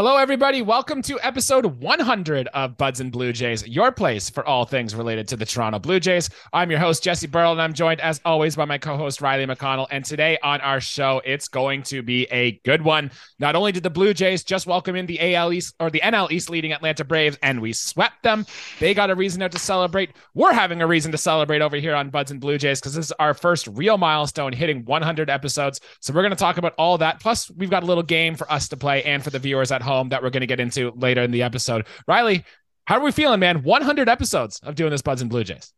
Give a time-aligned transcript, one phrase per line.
[0.00, 0.62] Hello, everybody.
[0.62, 5.28] Welcome to episode 100 of Buds and Blue Jays, your place for all things related
[5.28, 6.30] to the Toronto Blue Jays.
[6.54, 9.44] I'm your host, Jesse Burrell, and I'm joined, as always, by my co host, Riley
[9.44, 9.88] McConnell.
[9.90, 13.10] And today on our show, it's going to be a good one.
[13.38, 16.32] Not only did the Blue Jays just welcome in the AL East or the NL
[16.32, 18.46] East leading Atlanta Braves, and we swept them,
[18.78, 20.14] they got a reason now to celebrate.
[20.32, 23.04] We're having a reason to celebrate over here on Buds and Blue Jays because this
[23.04, 25.78] is our first real milestone hitting 100 episodes.
[26.00, 27.20] So we're going to talk about all that.
[27.20, 29.82] Plus, we've got a little game for us to play and for the viewers at
[29.82, 31.86] home that we're going to get into later in the episode.
[32.06, 32.44] Riley,
[32.86, 33.62] how are we feeling, man?
[33.62, 35.72] 100 episodes of doing this Buds and Blue Jays.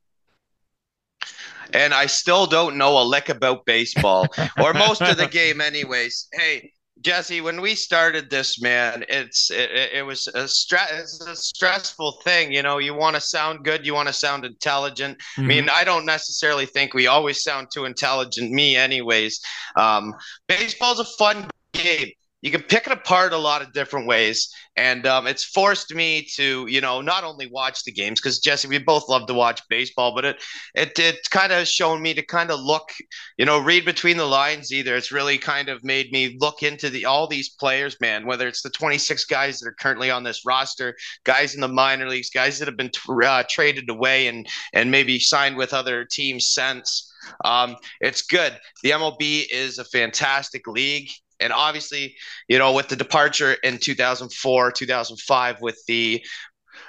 [1.75, 4.27] And I still don't know a lick about baseball
[4.61, 6.29] or most of the game, anyways.
[6.33, 12.21] Hey, Jesse, when we started this, man, it's it, it was a, stress, a stressful
[12.25, 12.53] thing.
[12.53, 15.19] You know, you want to sound good, you want to sound intelligent.
[15.19, 15.43] Mm-hmm.
[15.43, 18.53] I mean, I don't necessarily think we always sound too intelligent.
[18.53, 19.41] Me, anyways.
[19.77, 20.15] Um,
[20.47, 25.07] baseball's a fun game you can pick it apart a lot of different ways and
[25.07, 28.79] um, it's forced me to you know not only watch the games because jesse we
[28.79, 30.43] both love to watch baseball but it
[30.75, 32.91] it, it kind of shown me to kind of look
[33.39, 36.91] you know read between the lines either it's really kind of made me look into
[36.91, 40.45] the all these players man whether it's the 26 guys that are currently on this
[40.45, 42.91] roster guys in the minor leagues guys that have been
[43.25, 47.09] uh, traded away and and maybe signed with other teams since
[47.45, 48.59] um, it's good.
[48.83, 51.09] The MLB is a fantastic league.
[51.43, 52.17] And obviously,
[52.49, 56.25] you know, with the departure in 2004, 2005, with the,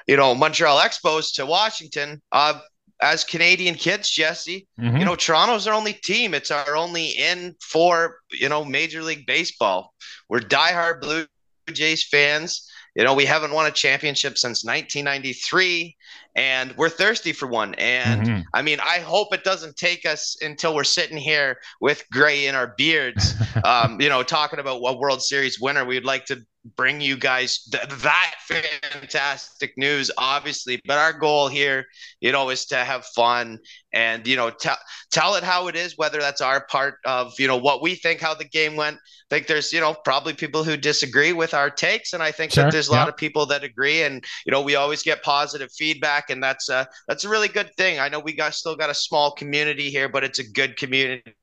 [0.08, 2.60] you know, Montreal Expos to Washington, uh,
[3.02, 4.98] as Canadian kids, Jesse, mm-hmm.
[4.98, 6.34] you know, Toronto's our only team.
[6.34, 9.94] It's our only in for, you know, Major League Baseball.
[10.30, 11.26] We're diehard Blue
[11.72, 12.70] Jays fans.
[12.96, 15.98] You know, we haven't won a championship since 1993
[16.36, 17.76] and we're thirsty for one.
[17.76, 18.42] And mm-hmm.
[18.54, 22.56] I mean, I hope it doesn't take us until we're sitting here with gray in
[22.56, 26.44] our beards, um, you know, talking about what World Series winner we'd like to
[26.78, 31.86] bring you guys th- that fantastic news obviously but our goal here
[32.22, 33.60] you know is to have fun
[33.92, 34.78] and you know tell
[35.12, 38.22] tell it how it is whether that's our part of you know what we think
[38.22, 41.70] how the game went I think there's you know probably people who disagree with our
[41.70, 42.64] takes and i think sure.
[42.64, 43.00] that there's a yeah.
[43.00, 46.70] lot of people that agree and you know we always get positive feedback and that's
[46.70, 48.00] a that's a really good thing.
[48.00, 51.34] I know we got still got a small community here but it's a good community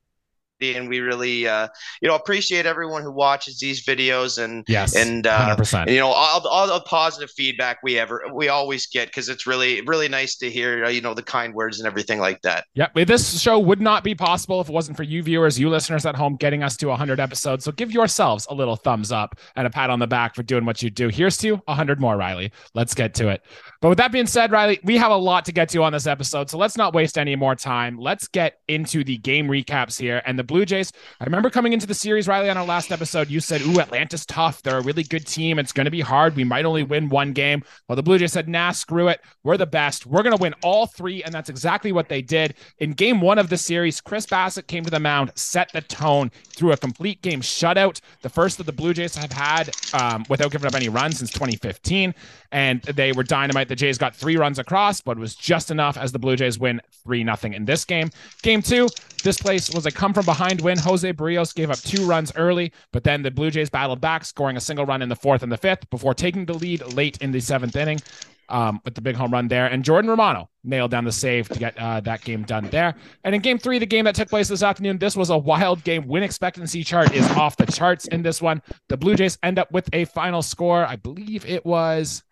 [0.61, 1.67] and we really uh,
[2.01, 6.09] you know appreciate everyone who watches these videos and yes and, uh, and you know
[6.09, 10.35] all, all the positive feedback we ever we always get because it's really really nice
[10.35, 12.65] to hear uh, you know the kind words and everything like that.
[12.75, 16.05] Yep this show would not be possible if it wasn't for you viewers you listeners
[16.05, 17.65] at home getting us to 100 episodes.
[17.65, 20.65] So give yourselves a little thumbs up and a pat on the back for doing
[20.65, 21.07] what you do.
[21.07, 22.51] Here's to 100 more riley.
[22.75, 23.41] Let's get to it
[23.81, 26.07] but with that being said riley we have a lot to get to on this
[26.07, 30.21] episode so let's not waste any more time let's get into the game recaps here
[30.25, 30.91] and the Blue Jays.
[31.19, 34.25] I remember coming into the series, Riley, on our last episode, you said, Ooh, Atlanta's
[34.25, 34.61] tough.
[34.61, 35.59] They're a really good team.
[35.59, 36.35] It's going to be hard.
[36.35, 37.63] We might only win one game.
[37.87, 39.21] Well, the Blue Jays said, Nah, screw it.
[39.43, 40.05] We're the best.
[40.05, 41.23] We're going to win all three.
[41.23, 42.55] And that's exactly what they did.
[42.79, 46.31] In game one of the series, Chris Bassitt came to the mound, set the tone
[46.49, 50.51] through a complete game shutout, the first that the Blue Jays have had um, without
[50.51, 52.13] giving up any runs since 2015.
[52.51, 53.69] And they were dynamite.
[53.71, 56.59] The Jays got three runs across, but it was just enough as the Blue Jays
[56.59, 58.09] win 3 0 in this game.
[58.41, 58.89] Game two,
[59.23, 60.77] this place was a come from behind win.
[60.77, 64.57] Jose Berrios gave up two runs early, but then the Blue Jays battled back, scoring
[64.57, 67.31] a single run in the fourth and the fifth before taking the lead late in
[67.31, 68.01] the seventh inning.
[68.49, 69.67] Um, with the big home run there.
[69.67, 72.95] And Jordan Romano nailed down the save to get uh, that game done there.
[73.23, 75.81] And in game three, the game that took place this afternoon, this was a wild
[75.85, 76.05] game.
[76.05, 78.61] Win expectancy chart is off the charts in this one.
[78.89, 80.85] The Blue Jays end up with a final score.
[80.85, 82.23] I believe it was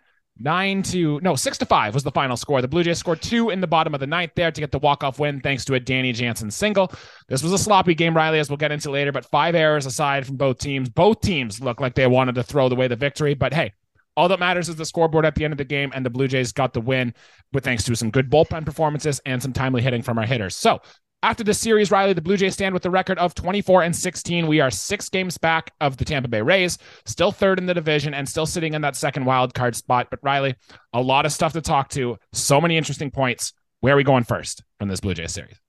[0.41, 2.61] Nine to no six to five was the final score.
[2.61, 4.79] The Blue Jays scored two in the bottom of the ninth there to get the
[4.79, 6.93] walk off win, thanks to a Danny Jansen single.
[7.27, 9.11] This was a sloppy game, Riley, as we'll get into later.
[9.11, 12.67] But five errors aside from both teams, both teams look like they wanted to throw
[12.67, 13.33] away the victory.
[13.33, 13.73] But hey,
[14.15, 16.27] all that matters is the scoreboard at the end of the game, and the Blue
[16.27, 17.13] Jays got the win,
[17.51, 20.55] with thanks to some good bullpen performances and some timely hitting from our hitters.
[20.55, 20.79] So
[21.21, 24.47] after the series, Riley, the Blue Jays stand with the record of 24 and 16.
[24.47, 28.13] We are six games back of the Tampa Bay Rays, still third in the division
[28.13, 30.07] and still sitting in that second wild card spot.
[30.09, 30.55] But Riley,
[30.93, 33.53] a lot of stuff to talk to, so many interesting points.
[33.81, 35.59] Where are we going first from this Blue Jays series?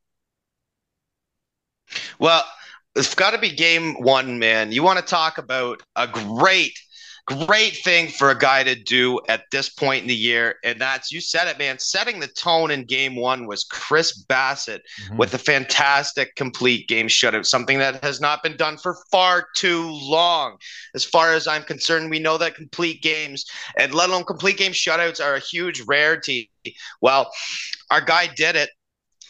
[2.18, 2.44] Well,
[2.94, 4.72] it's got to be game one, man.
[4.72, 6.78] You want to talk about a great
[7.26, 10.56] great thing for a guy to do at this point in the year.
[10.64, 14.80] And that's, you said it, man, setting the tone in game one was Chris Bassitt
[15.02, 15.16] mm-hmm.
[15.16, 19.88] with a fantastic complete game shutout, something that has not been done for far too
[19.90, 20.56] long.
[20.94, 23.44] As far as I'm concerned, we know that complete games
[23.78, 26.50] and let alone complete game shutouts are a huge rarity.
[27.00, 27.30] Well,
[27.90, 28.70] our guy did it.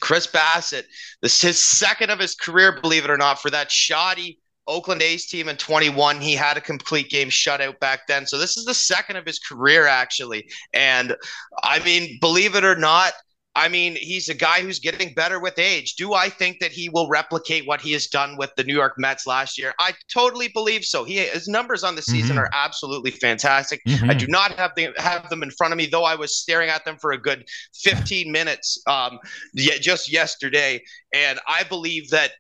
[0.01, 0.87] Chris Bassitt,
[1.21, 4.39] this is his second of his career, believe it or not, for that shoddy
[4.71, 6.21] Oakland A's team in 21.
[6.21, 8.27] He had a complete game shutout back then.
[8.27, 10.49] So this is the second of his career, actually.
[10.73, 11.17] And
[11.63, 13.13] I mean, believe it or not,
[13.57, 15.97] I mean, he's a guy who's getting better with age.
[15.97, 18.95] Do I think that he will replicate what he has done with the New York
[18.97, 19.75] Mets last year?
[19.81, 21.03] I totally believe so.
[21.03, 22.45] He his numbers on the season mm-hmm.
[22.45, 23.83] are absolutely fantastic.
[23.89, 24.09] Mm-hmm.
[24.09, 26.05] I do not have the, have them in front of me, though.
[26.05, 27.45] I was staring at them for a good
[27.75, 29.19] 15 minutes, um,
[29.57, 30.81] just yesterday,
[31.13, 32.31] and I believe that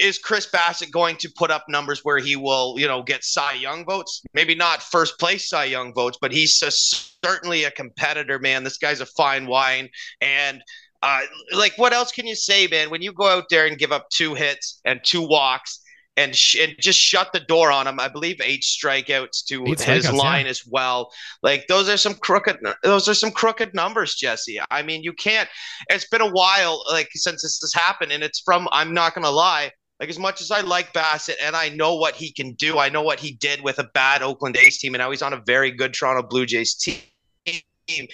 [0.00, 3.52] is Chris Bassitt going to put up numbers where he will, you know, get Cy
[3.52, 4.22] Young votes?
[4.32, 8.64] Maybe not first place Cy Young votes, but he's a, certainly a competitor, man.
[8.64, 9.90] This guy's a fine wine.
[10.20, 10.62] And
[11.02, 11.20] uh,
[11.52, 12.90] like, what else can you say, man?
[12.90, 15.80] When you go out there and give up two hits and two walks
[16.16, 19.80] and, sh- and just shut the door on him, I believe eight strikeouts to eight
[19.80, 20.50] his strikeouts, line yeah.
[20.50, 21.10] as well.
[21.42, 24.60] Like, those are some crooked, those are some crooked numbers, Jesse.
[24.70, 25.48] I mean, you can't.
[25.90, 28.66] It's been a while, like since this has happened, and it's from.
[28.72, 32.14] I'm not gonna lie like as much as I like Bassitt and I know what
[32.14, 35.00] he can do, I know what he did with a bad Oakland A's team, and
[35.00, 38.08] now he's on a very good Toronto Blue Jays team.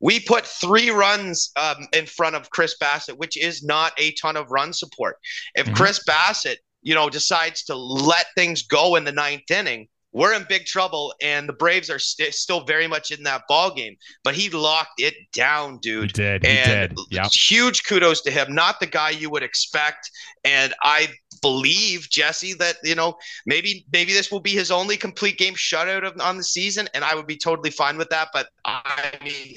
[0.00, 4.36] We put three runs um, in front of Chris Bassitt, which is not a ton
[4.36, 5.16] of run support.
[5.54, 5.74] If mm-hmm.
[5.74, 10.46] Chris Bassitt, you know, decides to let things go in the ninth inning, we're in
[10.48, 13.96] big trouble, and the Braves are st- still very much in that ball game.
[14.22, 16.16] But he locked it down, dude.
[16.16, 16.46] He did.
[16.46, 16.98] He and did.
[17.10, 17.32] Yep.
[17.32, 18.54] Huge kudos to him.
[18.54, 20.10] Not the guy you would expect,
[20.44, 21.08] and I
[21.42, 26.06] believe Jesse that you know maybe maybe this will be his only complete game shutout
[26.06, 28.28] of, on the season, and I would be totally fine with that.
[28.32, 29.56] But I mean,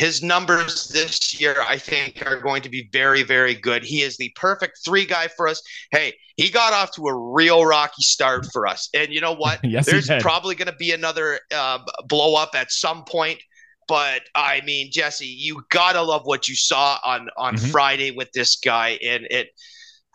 [0.00, 3.84] his numbers this year, I think, are going to be very, very good.
[3.84, 5.62] He is the perfect three guy for us.
[5.90, 8.88] Hey, he got off to a real rocky start for us.
[8.94, 9.60] And you know what?
[9.62, 13.40] yes, There's probably going to be another uh, blow up at some point.
[13.88, 17.66] But I mean, Jesse, you gotta love what you saw on on mm-hmm.
[17.66, 19.48] Friday with this guy, and it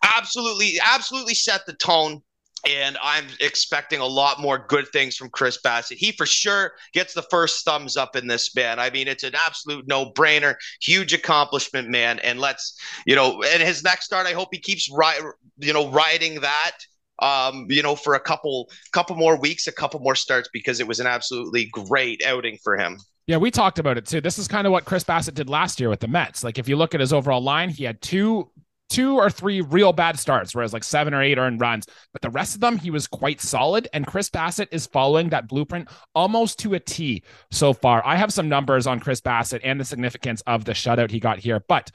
[0.01, 2.23] absolutely, absolutely set the tone
[2.67, 5.97] and I'm expecting a lot more good things from Chris Bassitt.
[5.97, 8.79] He for sure gets the first thumbs up in this man.
[8.79, 12.19] I mean, it's an absolute no-brainer, huge accomplishment, man.
[12.19, 15.21] And let's, you know, and his next start, I hope he keeps right,
[15.59, 16.77] you know, riding that
[17.19, 20.87] um, you know, for a couple couple more weeks, a couple more starts because it
[20.87, 22.97] was an absolutely great outing for him.
[23.27, 24.21] Yeah, we talked about it too.
[24.21, 26.43] This is kind of what Chris Bassitt did last year with the Mets.
[26.43, 28.51] Like if you look at his overall line, he had two
[28.89, 31.85] two or three real bad starts, whereas like seven or eight earned runs.
[32.13, 33.87] But the rest of them, he was quite solid.
[33.93, 38.05] And Chris Bassitt is following that blueprint almost to a T so far.
[38.05, 41.39] I have some numbers on Chris Bassitt and the significance of the shutout he got
[41.39, 41.61] here.
[41.67, 41.91] But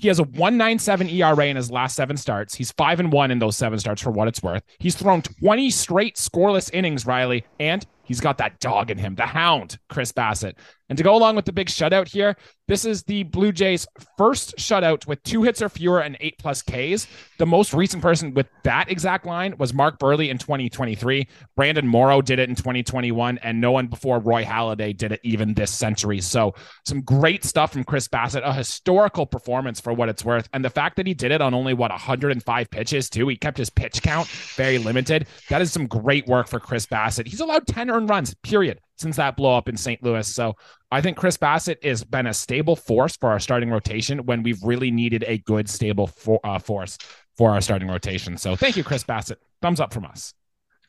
[0.00, 2.54] he has a 197 ERA in his last seven starts.
[2.54, 4.62] He's five and one in those seven starts for what it's worth.
[4.78, 9.24] He's thrown 20 straight scoreless innings, Riley, and he's got that dog in him, the
[9.24, 10.56] hound, Chris Bassitt.
[10.88, 12.36] And to go along with the big shutout here,
[12.66, 13.86] this is the Blue Jays'
[14.18, 17.06] first shutout with two hits or fewer and eight plus Ks.
[17.38, 21.28] The most recent person with that exact line was Mark Buehrle in 2023.
[21.54, 25.54] Brandon Morrow did it in 2021, and no one before Roy Halladay did it even
[25.54, 26.20] this century.
[26.20, 26.54] So,
[26.84, 30.48] some great stuff from Chris Bassitt, a historical performance for what it's worth.
[30.52, 33.58] And the fact that he did it on only, what, 105 pitches, too, he kept
[33.58, 34.26] his pitch count
[34.56, 35.28] very limited.
[35.48, 37.28] That is some great work for Chris Bassitt.
[37.28, 40.02] He's allowed 10 runs, period since that blow up in St.
[40.02, 40.26] Louis.
[40.28, 40.54] So
[40.92, 44.62] I think Chris Bassitt has been a stable force for our starting rotation when we've
[44.62, 46.98] really needed a good, stable for, uh, force
[47.36, 48.36] for our starting rotation.
[48.36, 49.36] So thank you, Chris Bassitt.
[49.62, 50.34] Thumbs up from us.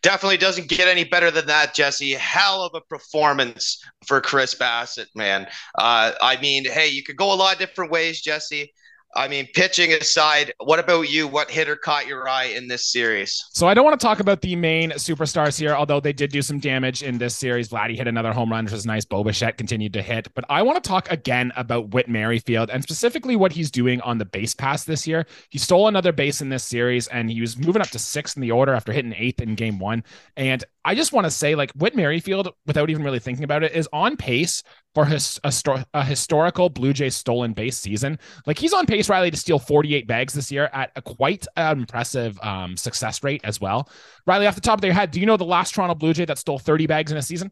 [0.01, 2.13] Definitely doesn't get any better than that, Jesse.
[2.13, 5.47] Hell of a performance for Chris Bassitt, man.
[5.77, 8.73] Uh, I mean, hey, you could go a lot of different ways, Jesse.
[9.13, 11.27] I mean, pitching aside, what about you?
[11.27, 13.45] What hitter caught your eye in this series?
[13.51, 16.41] So I don't want to talk about the main superstars here, although they did do
[16.41, 17.69] some damage in this series.
[17.69, 19.03] Vladdy hit another home run, which was nice.
[19.03, 20.33] Bo Bichette continued to hit.
[20.33, 24.17] But I want to talk again about Whit Merrifield and specifically what he's doing on
[24.17, 25.25] the base pass this year.
[25.49, 28.41] He stole another base in this series, and he was moving up to sixth in
[28.41, 30.03] the order after hitting eighth in game one.
[30.37, 33.73] And I just want to say, like Whit Merrifield, without even really thinking about it,
[33.73, 34.63] is on pace
[34.93, 35.53] for his a,
[35.93, 38.19] a, historical Blue Jays stolen base season.
[38.45, 42.39] Like he's on pace, Riley, to steal 48 bags this year at a quite impressive
[42.41, 43.89] um, success rate as well.
[44.25, 46.25] Riley, off the top of your head, do you know the last Toronto Blue Jay
[46.25, 47.51] that stole 30 bags in a season?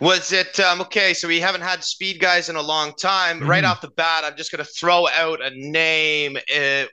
[0.00, 1.12] Was it um, okay?
[1.12, 3.40] So we haven't had speed guys in a long time.
[3.40, 3.50] Mm-hmm.
[3.50, 6.36] Right off the bat, I'm just going to throw out a name.
[6.36, 6.84] Uh,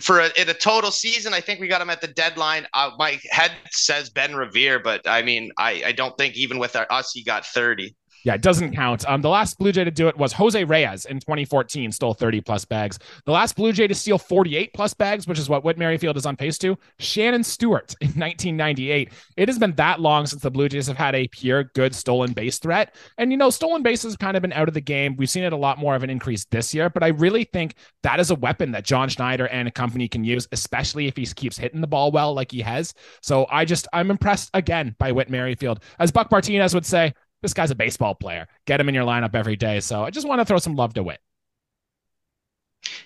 [0.00, 2.66] for a, in a total season, I think we got him at the deadline.
[2.74, 6.76] Uh, my head says Ben Revere, but I mean, I, I don't think even with
[6.76, 7.94] our, us, he got 30.
[8.24, 9.08] Yeah, it doesn't count.
[9.08, 12.40] Um, the last Blue Jay to do it was Jose Reyes in 2014, stole 30
[12.40, 12.98] plus bags.
[13.24, 16.26] The last Blue Jay to steal 48 plus bags, which is what Whit Merrifield is
[16.26, 19.12] on pace to, Shannon Stewart in 1998.
[19.36, 22.32] It has been that long since the Blue Jays have had a pure good stolen
[22.32, 22.94] base threat.
[23.18, 25.16] And, you know, stolen bases have kind of been out of the game.
[25.16, 27.74] We've seen it a lot more of an increase this year, but I really think
[28.02, 31.56] that is a weapon that John Schneider and company can use, especially if he keeps
[31.56, 32.94] hitting the ball well like he has.
[33.22, 35.82] So I just, I'm impressed again by Whit Merrifield.
[35.98, 38.46] As Buck Martinez would say, this guy's a baseball player.
[38.66, 39.80] Get him in your lineup every day.
[39.80, 41.20] So I just want to throw some love to Whit.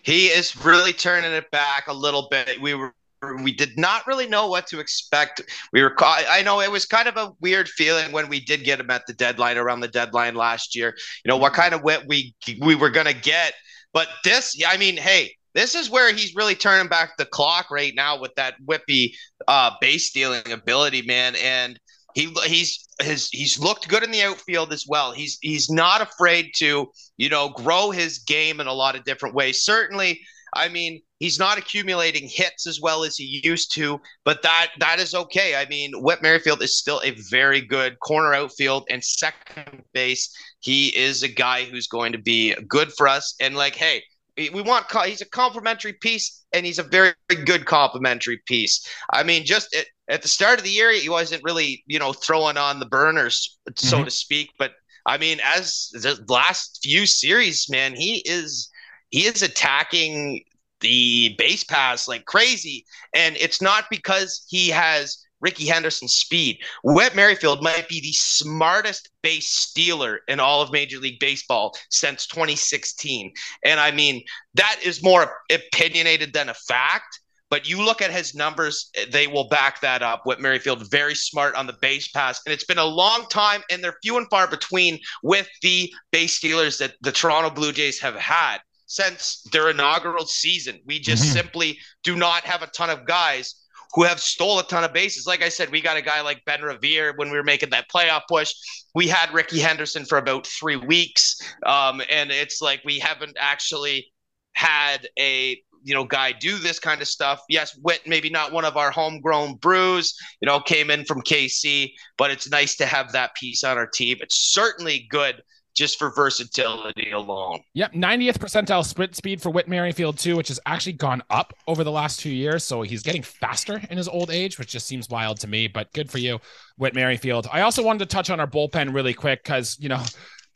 [0.02, 2.60] He is really turning it back a little bit.
[2.60, 2.94] We were
[3.42, 5.42] we did not really know what to expect.
[5.72, 8.80] We were I know it was kind of a weird feeling when we did get
[8.80, 10.96] him at the deadline around the deadline last year.
[11.24, 13.54] You know what kind of Whit we we were going to get.
[13.92, 17.92] But this, I mean, hey, this is where he's really turning back the clock right
[17.94, 19.12] now with that whippy
[19.46, 21.36] uh, base stealing ability, man.
[21.36, 21.78] And
[22.14, 25.12] he he's his he's looked good in the outfield as well.
[25.12, 29.35] He's he's not afraid to you know grow his game in a lot of different
[29.35, 29.64] ways.
[29.64, 30.21] Certainly,
[30.54, 34.99] I mean he's not accumulating hits as well as he used to, but that that
[34.99, 35.54] is okay.
[35.54, 40.35] I mean, Whit Merrifield is still a very good corner outfield and second base.
[40.59, 43.37] He is a guy who's going to be good for us.
[43.40, 44.02] And like, hey,
[44.37, 47.12] we want he's a complimentary piece and he's a very
[47.45, 48.85] good complimentary piece.
[49.12, 52.12] I mean, just at, at, the start of the year, he wasn't really, you know,
[52.12, 54.04] throwing on the burners, so mm-hmm.
[54.04, 54.50] to speak.
[54.59, 54.73] But
[55.06, 58.71] I mean, as the last few series, man, he is
[59.11, 60.42] he is attacking
[60.82, 62.85] the base pass like crazy.
[63.14, 66.59] And it's not because he has Rickey Henderson's speed.
[66.85, 72.26] Whit Merrifield might be the smartest base stealer in all of Major League Baseball since
[72.26, 73.32] 2016.
[73.64, 74.23] And I mean,
[74.54, 77.21] that is more opinionated than a fact.
[77.52, 80.25] But you look at his numbers, they will back that up.
[80.25, 82.40] Whit Merrifield, very smart on the base pass.
[82.47, 86.32] And it's been a long time, and they're few and far between with the base
[86.32, 90.80] stealers that the Toronto Blue Jays have had since their inaugural season.
[90.87, 91.32] We just mm-hmm.
[91.35, 93.54] simply do not have a ton of guys
[93.92, 95.26] who have stole a ton of bases.
[95.26, 97.90] Like I said, we got a guy like Ben Revere when we were making that
[97.90, 98.54] playoff push.
[98.94, 104.11] We had Rickey Henderson for about three weeks, um, and it's like we haven't actually
[104.54, 107.42] had a you know guy do this kind of stuff.
[107.48, 111.92] Yes, Whit maybe not one of our homegrown brews, you know, came in from KC,
[112.16, 114.18] but it's nice to have that piece on our team.
[114.20, 115.42] It's certainly good
[115.74, 117.60] just for versatility alone.
[117.74, 121.82] Yep, 90th percentile sprint speed for Whit Merrifield too, which has actually gone up over
[121.82, 122.64] the last two years.
[122.64, 125.68] So he's getting faster in his old age, which just seems wild to me.
[125.68, 126.40] But good for you,
[126.76, 127.48] Whit Merrifield.
[127.50, 130.02] I also wanted to touch on our bullpen really quick because you know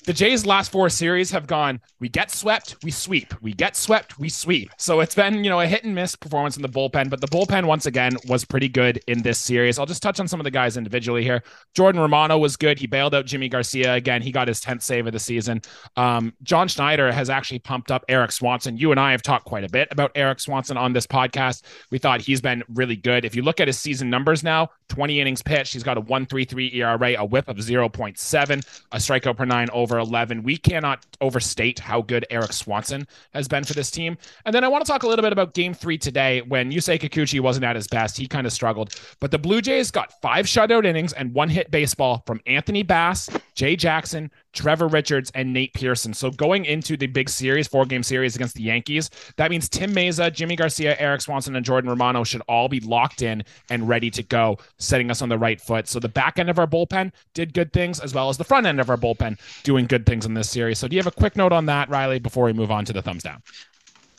[0.07, 3.35] the Jays' last four series have gone, we get swept, we sweep.
[3.43, 4.71] We get swept, we sweep.
[4.79, 7.27] So it's been, you know, a hit and miss performance in the bullpen, but the
[7.27, 9.81] bullpen, once again, was pretty good in this series.
[9.81, 11.43] I'll just touch on some of the guys individually here.
[11.75, 12.79] Jordan Romano was good.
[12.79, 13.95] He bailed out Yimi Garcia.
[13.95, 15.61] Again, he got his 10th save of the season.
[15.97, 18.77] Um, John Schneider has actually pumped up Erik Swanson.
[18.77, 21.63] You and I have talked quite a bit about Erik Swanson on this podcast.
[21.91, 23.25] We thought he's been really good.
[23.25, 26.75] If you look at his season numbers now, 20 innings pitched, he's got a 1.33
[26.77, 30.43] ERA, a whip of 0.7, a strikeout per nine over 11.
[30.43, 34.17] We cannot overstate how good Erik Swanson has been for this team.
[34.45, 37.01] And then I want to talk a little bit about game three today when Yusei
[37.01, 38.17] Kikuchi wasn't at his best.
[38.17, 38.95] He kind of struggled.
[39.21, 43.29] But the Blue Jays got five shutout innings and one hit baseball from Anthony Bass,
[43.55, 46.15] Jay Jackson, Trevor Richards, and Nate Pearson.
[46.15, 49.95] So going into the big series, four game series against the Yankees, that means Tim
[49.95, 54.11] Mayza, Yimi Garcia, Erik Swanson, and Jordan Romano should all be locked in and ready
[54.11, 55.87] to go, setting us on the right foot.
[55.87, 58.67] So the back end of our bullpen did good things, as well as the front
[58.67, 60.79] end of our bullpen doing good things in this series.
[60.79, 62.93] So do you have a quick note on that, Riley, before we move on to
[62.93, 63.43] the thumbs down?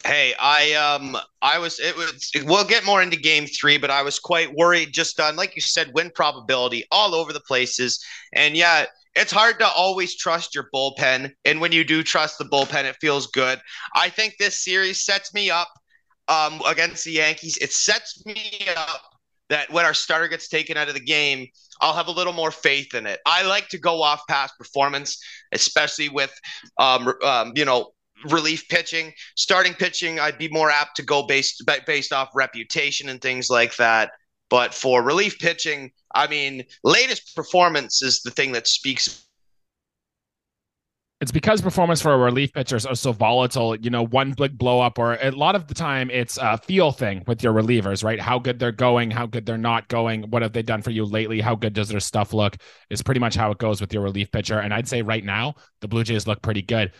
[0.05, 4.03] Hey, I um I was it was we'll get more into game 3 but I
[4.03, 8.55] was quite worried just on like you said win probability all over the places and
[8.55, 8.85] yeah
[9.17, 11.31] it's hard to always trust your bullpen.
[11.45, 13.59] And when you do trust the bullpen, it feels good.
[13.95, 15.69] I think this series sets me up
[16.27, 17.57] um, against the Yankees.
[17.57, 19.01] It sets me up
[19.49, 21.47] that when our starter gets taken out of the game,
[21.81, 23.19] I'll have a little more faith in it.
[23.25, 25.17] I like to go off past performance,
[25.51, 26.33] especially with,
[26.79, 27.91] um, um, you know,
[28.29, 29.13] relief pitching.
[29.35, 33.75] Starting pitching, I'd be more apt to go based based off reputation and things like
[33.77, 34.11] that.
[34.49, 39.26] But for relief pitching, I mean, latest performance is the thing that speaks
[41.19, 43.75] it's because performance for relief pitchers are so volatile.
[43.75, 46.91] You know, one big blow up, or a lot of the time, it's a feel
[46.91, 48.19] thing with your relievers, right?
[48.19, 50.29] How good they're going, how good they're not going.
[50.29, 51.41] What have they done for you lately?
[51.41, 52.57] How good does their stuff look?
[52.91, 54.59] Is pretty much how it goes with your relief pitcher.
[54.59, 56.91] And I'd say right now, the Blue Jays look pretty good.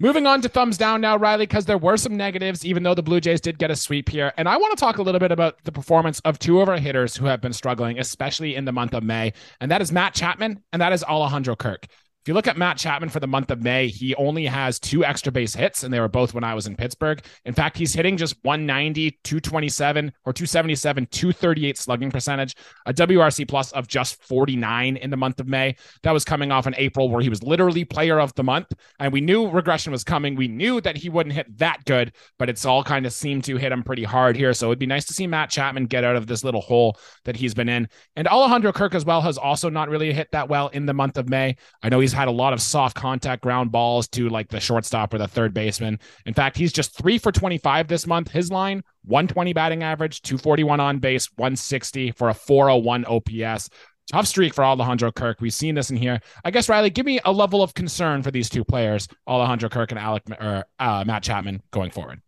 [0.00, 3.04] Moving on to thumbs down now, Riley, because there were some negatives, even though the
[3.04, 4.32] Blue Jays did get a sweep here.
[4.36, 6.78] And I want to talk a little bit about the performance of two of our
[6.78, 9.32] hitters who have been struggling, especially in the month of May.
[9.60, 11.86] And that is Matt Chapman and that is Alejandro Kirk.
[12.24, 15.04] If you look at Matt Chapman for the month of May, he only has two
[15.04, 17.22] extra base hits, and they were both when I was in Pittsburgh.
[17.44, 23.72] In fact, he's hitting just 190, 227, or 277, 238 slugging percentage, a WRC plus
[23.72, 25.76] of just 49 in the month of May.
[26.02, 28.72] That was coming off in April, where he was literally player of the month.
[28.98, 30.34] And we knew regression was coming.
[30.34, 33.58] We knew that he wouldn't hit that good, but it's all kind of seemed to
[33.58, 34.54] hit him pretty hard here.
[34.54, 37.36] So it'd be nice to see Matt Chapman get out of this little hole that
[37.36, 37.86] he's been in.
[38.16, 41.18] And Alejandro Kirk as well has also not really hit that well in the month
[41.18, 41.56] of May.
[41.82, 45.12] I know he's had a lot of soft contact ground balls to like the shortstop
[45.12, 45.98] or the third baseman.
[46.26, 48.30] In fact, he's just three for 25 this month.
[48.30, 53.68] His line 120 batting average, 241 on base, 160 for a 401 OPS.
[54.10, 55.40] Tough streak for Alejandro Kirk.
[55.40, 56.20] We've seen this in here.
[56.44, 59.92] I guess Riley, give me a level of concern for these two players, Alejandro Kirk
[59.92, 62.20] and Alec or uh, Matt Chapman, going forward.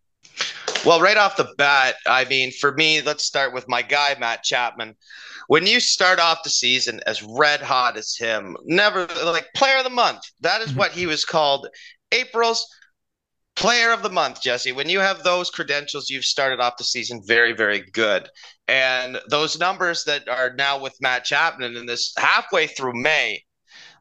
[0.87, 4.43] Well, right off the bat, I mean, for me, let's start with my guy, Matt
[4.43, 4.95] Chapman.
[5.47, 9.83] When you start off the season as red hot as him, never like player of
[9.83, 10.79] the month, that is mm-hmm.
[10.79, 11.67] what he was called.
[12.13, 12.65] April's
[13.57, 14.71] player of the month, Jesse.
[14.71, 18.29] When you have those credentials, you've started off the season very, very good.
[18.69, 23.43] And those numbers that are now with Matt Chapman in this halfway through May,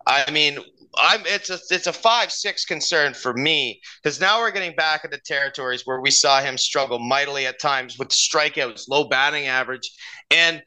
[0.07, 0.61] I mean,
[0.97, 5.05] I'm it's a it's a five six concern for me because now we're getting back
[5.05, 9.90] into territories where we saw him struggle mightily at times with strikeouts, low batting average,
[10.31, 10.62] and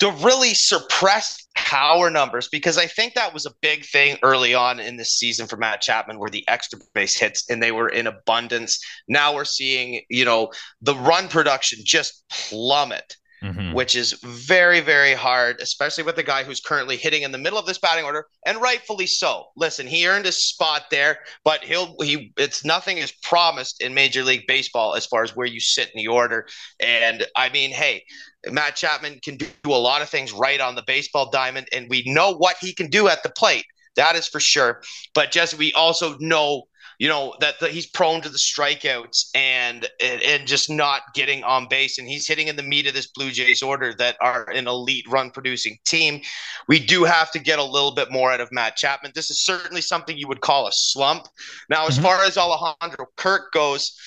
[0.00, 4.80] the really suppressed power numbers because I think that was a big thing early on
[4.80, 8.06] in the season for Matt Chapman were the extra base hits and they were in
[8.06, 8.80] abundance.
[9.08, 10.50] Now we're seeing, you know,
[10.82, 13.72] the run production just plummet mm-hmm.
[13.72, 17.58] which is very, very hard, especially with the guy who's currently hitting in the middle
[17.58, 19.46] of this batting order, and rightfully so.
[19.56, 24.24] Listen, he earned his spot there, but he'll he it's nothing is promised in Major
[24.24, 26.46] League Baseball as far as where you sit in the order.
[26.80, 28.04] And I mean, hey,
[28.50, 32.02] Matt Chapman can do a lot of things right on the baseball diamond, and we
[32.06, 33.66] know what he can do at the plate.
[33.96, 34.82] That is for sure.
[35.14, 36.64] But just we also know
[36.98, 41.42] you know that, that he's prone to the strikeouts and, and and just not getting
[41.44, 41.98] on base.
[41.98, 45.06] And he's hitting in the meat of this blue jays order that are an elite
[45.08, 46.20] run producing team.
[46.68, 49.12] We do have to get a little bit more out of matt chapman.
[49.14, 51.26] This is certainly something you would call a slump.
[51.68, 52.04] Now as mm-hmm.
[52.04, 53.98] far as alejandro kirk goes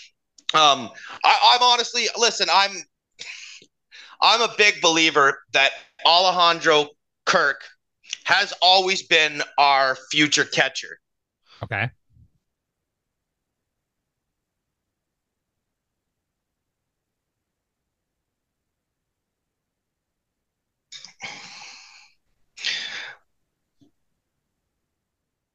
[0.54, 0.90] um
[1.26, 2.72] I, i'm honestly listen i'm
[4.22, 5.72] i'm a big believer that
[6.06, 6.88] alejandro
[7.26, 7.66] kirk
[8.24, 11.00] has always been our future catcher.
[11.64, 11.90] Okay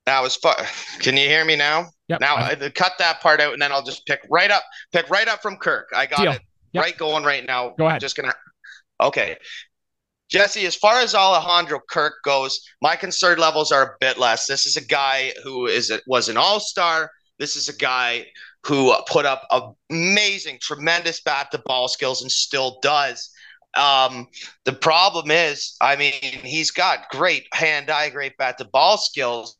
[0.07, 0.57] That was fun.
[0.99, 1.91] Can you hear me now?
[2.09, 2.21] Yep.
[2.21, 5.29] Now I, cut that part out, and then I'll just pick right up, pick right
[5.29, 5.88] up from Kirk.
[5.95, 6.33] I got Deal.
[6.33, 6.85] it yep.
[6.85, 7.75] right going right now.
[7.79, 8.01] Go ahead.
[8.01, 8.35] Just gonna.
[9.01, 9.37] Okay,
[10.29, 10.67] Jesse.
[10.67, 14.47] As far as Alejandro Kirk goes, my concern levels are a bit less.
[14.47, 17.11] This is a guy who is a, was an All Star.
[17.38, 18.27] This is a guy
[18.65, 19.47] who put up
[19.91, 23.31] amazing, tremendous bat to ball skills and still does.
[23.77, 24.29] Um,
[24.65, 29.57] the problem is, I mean, he's got great hand eye, great bat to ball skills,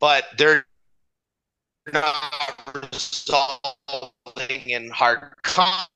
[0.00, 0.64] but they're
[1.92, 5.90] not resulting in hard contact.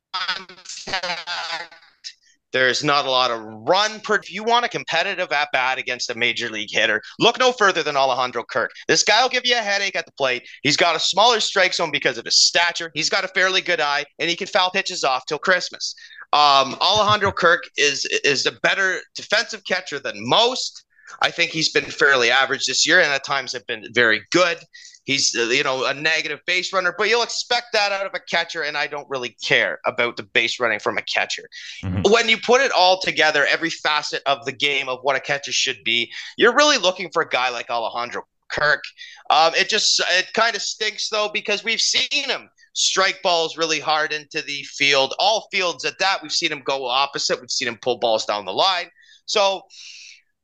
[2.53, 4.17] There's not a lot of run per.
[4.17, 7.83] If you want a competitive at bat against a major league hitter, look no further
[7.83, 8.73] than Alejandro Kirk.
[8.89, 10.47] This guy will give you a headache at the plate.
[10.63, 12.91] He's got a smaller strike zone because of his stature.
[12.95, 15.95] He's got a fairly good eye, and he can foul pitches off till Christmas.
[16.35, 20.85] Um, Alejandro Kirk is is a better defensive catcher than most.
[21.21, 24.59] I think he's been fairly average this year, and at times have been very good.
[25.05, 28.21] He's uh, you know a negative base runner, but you'll expect that out of a
[28.21, 31.49] catcher, and I don't really care about the base running from a catcher.
[31.85, 32.11] Mm-hmm.
[32.11, 35.53] When you put it all together, every facet of the game of what a catcher
[35.53, 38.85] should be, you're really looking for a guy like Alejandro Kirk.
[39.31, 43.81] Um, it just it kind of stinks though because we've seen him strike balls really
[43.81, 45.15] hard into the field.
[45.19, 47.41] All fields at that, we've seen him go opposite.
[47.41, 48.89] We've seen him pull balls down the line.
[49.27, 49.63] So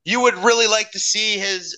[0.05, 1.77] you would really like to see his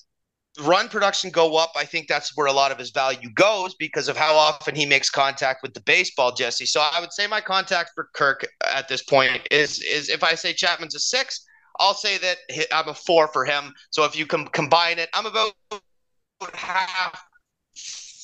[0.62, 1.72] run production go up.
[1.76, 4.86] I think that's where a lot of his value goes because of how often he
[4.86, 6.66] makes contact with the baseball, Jesse.
[6.66, 10.34] So I would say my contact for Kirk at this point is is if I
[10.34, 11.44] say Chapman's a six,
[11.78, 12.38] I'll say that
[12.72, 13.72] I'm a four for him.
[13.90, 15.52] So if you com- combine it, I'm about
[16.54, 17.24] half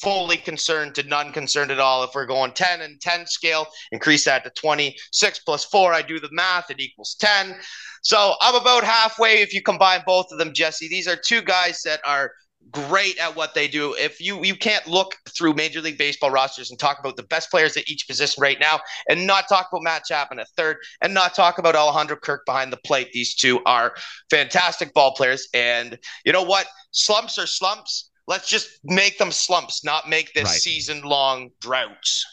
[0.01, 2.05] fully concerned to none concerned at all.
[2.05, 4.97] If we're going 10 and 10 scale, increase that to 20.
[5.13, 7.57] 6 plus 4, I do the math, it equals 10.
[8.03, 10.89] So I'm about halfway if you combine both of them, Jesse.
[10.89, 12.33] These are two guys that are
[12.71, 13.95] great at what they do.
[13.95, 17.51] If you you can't look through Major League Baseball rosters and talk about the best
[17.51, 21.15] players at each position right now, and not talk about Matt Chapman at third, and
[21.15, 23.13] not talk about Alejandro Kirk behind the plate.
[23.13, 23.95] These two are
[24.31, 26.67] fantastic ball players, and you know what?
[26.91, 28.11] Slumps are slumps.
[28.27, 30.61] Let's just make them slumps, not make this right.
[30.61, 32.25] season long droughts.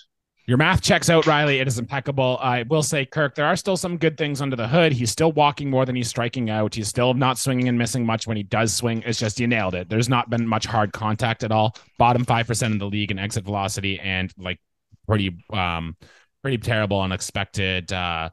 [0.45, 1.59] Your math checks out, Riley.
[1.59, 2.37] It is impeccable.
[2.41, 4.91] I will say, Kirk, there are still some good things under the hood.
[4.91, 6.75] He's still walking more than he's striking out.
[6.75, 9.03] He's still not swinging and missing much when he does swing.
[9.05, 9.87] It's just you nailed it.
[9.87, 11.77] There's not been much hard contact at all.
[11.97, 14.59] Bottom 5% in the league in exit velocity and like
[15.07, 15.95] pretty um
[16.41, 18.29] pretty terrible unexpected uh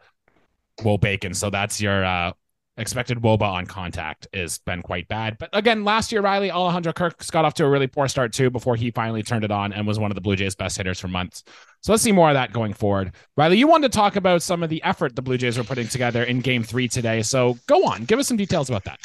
[0.81, 1.37] wOBAcon.
[1.37, 2.33] So that's your uh
[2.81, 5.39] expected woba on contact has been quite bad.
[5.39, 8.51] But again, last year, Riley Alejandro Kirk got off to a really poor start too
[8.51, 10.99] before he finally turned it on and was one of the Blue Jays' best hitters
[10.99, 11.45] for months.
[11.83, 13.13] So let's see more of that going forward.
[13.37, 15.89] Riley, you wanted to talk about some of the effort the Blue Jays were putting
[15.89, 17.23] together in game three today.
[17.23, 19.01] So go on, give us some details about that.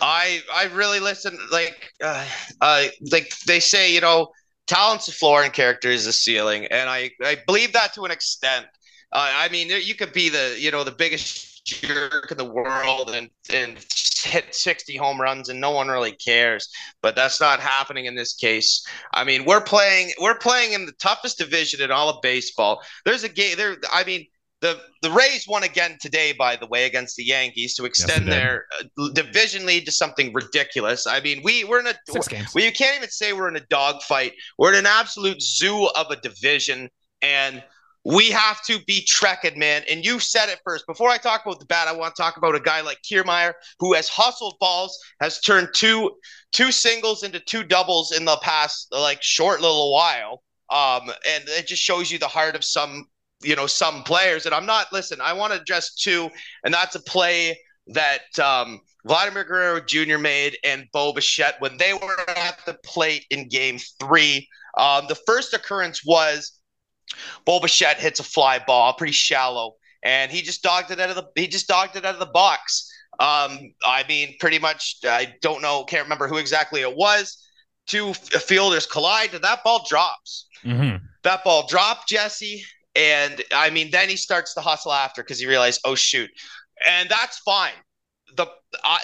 [0.00, 2.26] I I really listen like uh,
[2.60, 4.28] uh like they say, you know,
[4.66, 6.66] talent's the floor and character is the ceiling.
[6.66, 8.66] And I, I believe that to an extent.
[9.12, 13.10] Uh, I mean, you could be the, you know, the biggest jerk in the world
[13.10, 13.78] and and
[14.22, 16.68] hit 60 home runs and no one really cares
[17.02, 20.92] but that's not happening in this case i mean we're playing we're playing in the
[20.92, 24.24] toughest division in all of baseball there's a game there i mean
[24.60, 28.34] the the Rays won again today, by the way, against the Yankees to extend yes,
[28.34, 31.06] their uh, division lead to something ridiculous.
[31.06, 31.94] I mean, we we're in a.
[32.10, 34.32] Well, you can't even say we're in a dogfight.
[34.58, 36.88] We're in an absolute zoo of a division,
[37.20, 37.62] and
[38.06, 39.82] we have to be trekking, man.
[39.90, 40.86] And you said it first.
[40.86, 43.52] Before I talk about the bat, I want to talk about a guy like Kiermaier
[43.80, 46.12] who has hustled balls, has turned two
[46.52, 50.44] two singles into two doubles in the past like short little while.
[50.70, 53.06] Um, and it just shows you the heart of some,
[53.42, 54.46] you know, some players.
[54.46, 55.20] And I'm not listen.
[55.20, 56.30] I want to address two,
[56.62, 60.18] and that's a play that um, Vladimir Guerrero Jr.
[60.18, 64.48] made and Bo Bichette when they were at the plate in Game Three.
[64.78, 66.55] Um, the first occurrence was
[67.44, 71.16] Bo Bichette hits a fly ball, pretty shallow, and he just dogged it out of
[71.16, 72.90] the he just dogged it out of the box.
[73.18, 74.96] Um, I mean, pretty much.
[75.04, 77.42] I don't know, can't remember who exactly it was.
[77.86, 80.48] Two fielders collide, and that ball drops.
[80.64, 81.04] Mm-hmm.
[81.22, 85.46] That ball dropped, Jesse, and I mean, then he starts to hustle after because he
[85.46, 86.30] realized, oh shoot,
[86.86, 87.72] and that's fine
[88.36, 88.46] the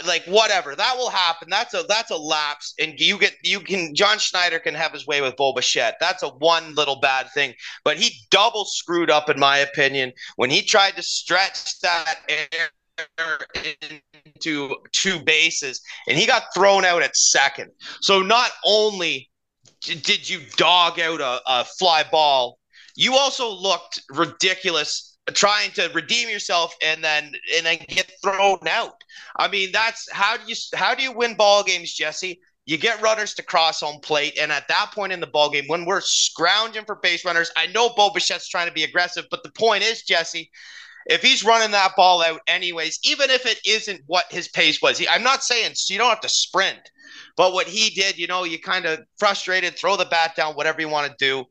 [0.06, 1.48] like whatever that will happen.
[1.50, 5.06] That's a that's a lapse, and you get you can John Schneider can have his
[5.06, 5.96] way with Bo Bichette.
[6.00, 10.50] That's a one little bad thing, but he double screwed up in my opinion when
[10.50, 12.70] he tried to stretch that air
[14.34, 17.70] into two bases, and he got thrown out at second.
[18.00, 19.30] So not only
[19.80, 22.58] did you dog out a, a fly ball,
[22.96, 29.02] you also looked ridiculous trying to redeem yourself and then and then get thrown out.
[29.36, 32.40] I mean, that's how do you how do you win ball games, Jesse?
[32.64, 35.64] You get runners to cross home plate, and at that point in the ball game,
[35.66, 39.42] when we're scrounging for base runners, I know Bo Bichette's trying to be aggressive, but
[39.42, 40.48] the point is, Jesse,
[41.06, 44.96] if he's running that ball out anyways, even if it isn't what his pace was,
[44.96, 46.78] he, I'm not saying so you don't have to sprint,
[47.36, 50.80] but what he did, you know, you kind of frustrated, throw the bat down, whatever
[50.80, 51.44] you want to do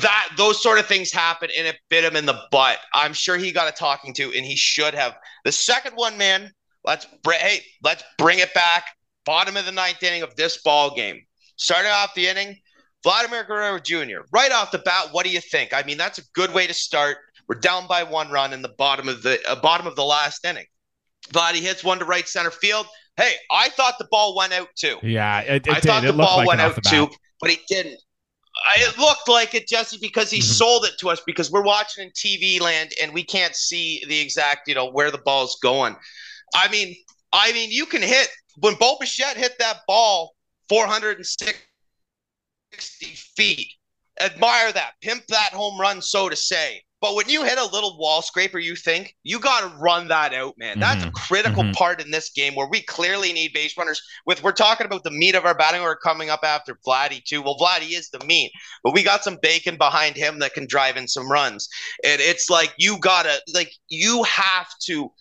[0.00, 2.78] that those sort of things happen and it bit him in the butt.
[2.94, 5.14] I'm sure he got a talking to and he should have.
[5.44, 6.50] The second one, man,
[6.84, 8.86] let's br- hey, let's bring it back.
[9.24, 11.20] Bottom of the ninth inning of this ball game.
[11.56, 12.56] Starting off the inning,
[13.02, 14.26] Vladimir Guerrero Jr.
[14.32, 15.72] Right off the bat, what do you think?
[15.72, 17.18] I mean, that's a good way to start.
[17.48, 20.44] We're down by one run in the bottom of the uh, bottom of the last
[20.44, 20.66] inning.
[21.28, 22.86] Vladdy hits one to right center field.
[23.16, 24.98] Hey, I thought the ball went out too.
[25.02, 25.84] Yeah, it, it I did.
[25.84, 27.08] thought the ball like went out too,
[27.40, 28.00] but he didn't.
[28.76, 30.52] It looked like it, Jesse, because he mm-hmm.
[30.52, 34.18] sold it to us because we're watching in TV land and we can't see the
[34.18, 35.96] exact, you know, where the ball's going.
[36.54, 36.94] I mean,
[37.32, 40.34] I mean, you can hit when Bo Bichette hit that ball
[40.68, 41.56] 460
[43.36, 43.68] feet.
[44.20, 46.82] Admire that, pimp that home run, so to say.
[47.04, 50.32] But when you hit a little wall scraper, you think you got to run that
[50.32, 50.80] out, man.
[50.80, 51.10] That's mm-hmm.
[51.10, 51.72] a critical mm-hmm.
[51.72, 54.00] part in this game where we clearly need base runners.
[54.24, 57.42] With we're talking about the meat of our batting order coming up after Vladdy too.
[57.42, 60.96] Well, Vladdy is the meat, but we got some bacon behind him that can drive
[60.96, 61.68] in some runs.
[62.02, 65.12] And it's like you gotta like you have to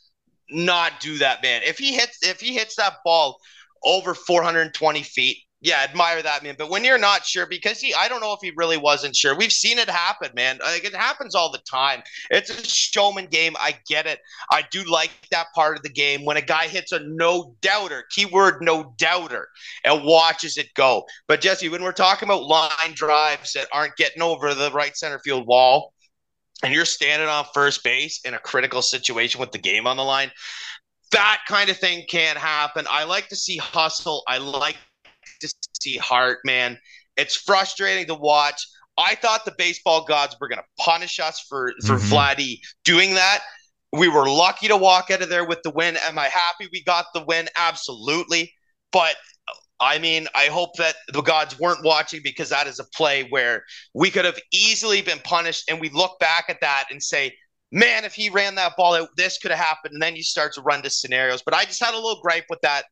[0.52, 1.64] not do that, man.
[1.66, 3.42] If he hits if he hits that ball
[3.84, 6.56] over 420 feet, yeah, admire that man.
[6.58, 9.36] But when you're not sure, because he, I don't know if he really wasn't sure.
[9.36, 10.60] We've seen it happen, man.
[10.62, 12.04] Like it happens all the time.
[12.30, 13.56] It's a showman game.
[13.58, 14.20] I get it.
[14.52, 18.04] I do like that part of the game when a guy hits a no doubter,
[18.10, 19.48] keyword no doubter,
[19.86, 21.06] and watches it go.
[21.30, 25.20] But Jesse, when we're talking about line drives that aren't getting over the right center
[25.20, 25.94] field wall,
[26.62, 30.04] and you're standing on first base in a critical situation with the game on the
[30.04, 30.32] line,
[31.12, 32.86] that kind of thing can't happen.
[32.90, 34.24] I like to see hustle.
[34.28, 34.78] I like
[35.52, 36.78] to see heart, man.
[37.18, 38.66] It's frustrating to watch.
[38.98, 42.14] I thought the baseball gods were going to punish us for for mm-hmm.
[42.14, 43.42] Vladdy doing that.
[43.92, 45.98] We were lucky to walk out of there with the win.
[45.98, 47.48] Am I happy we got the win?
[47.56, 48.52] Absolutely.
[48.92, 49.16] But
[49.80, 53.64] I mean, I hope that the gods weren't watching because that is a play where
[53.94, 55.70] we could have easily been punished.
[55.70, 57.34] And we look back at that and say,
[57.72, 59.94] man, if he ran that ball out, this could have happened.
[59.94, 61.42] And then you start to run to scenarios.
[61.44, 62.84] But I just had a little gripe with that.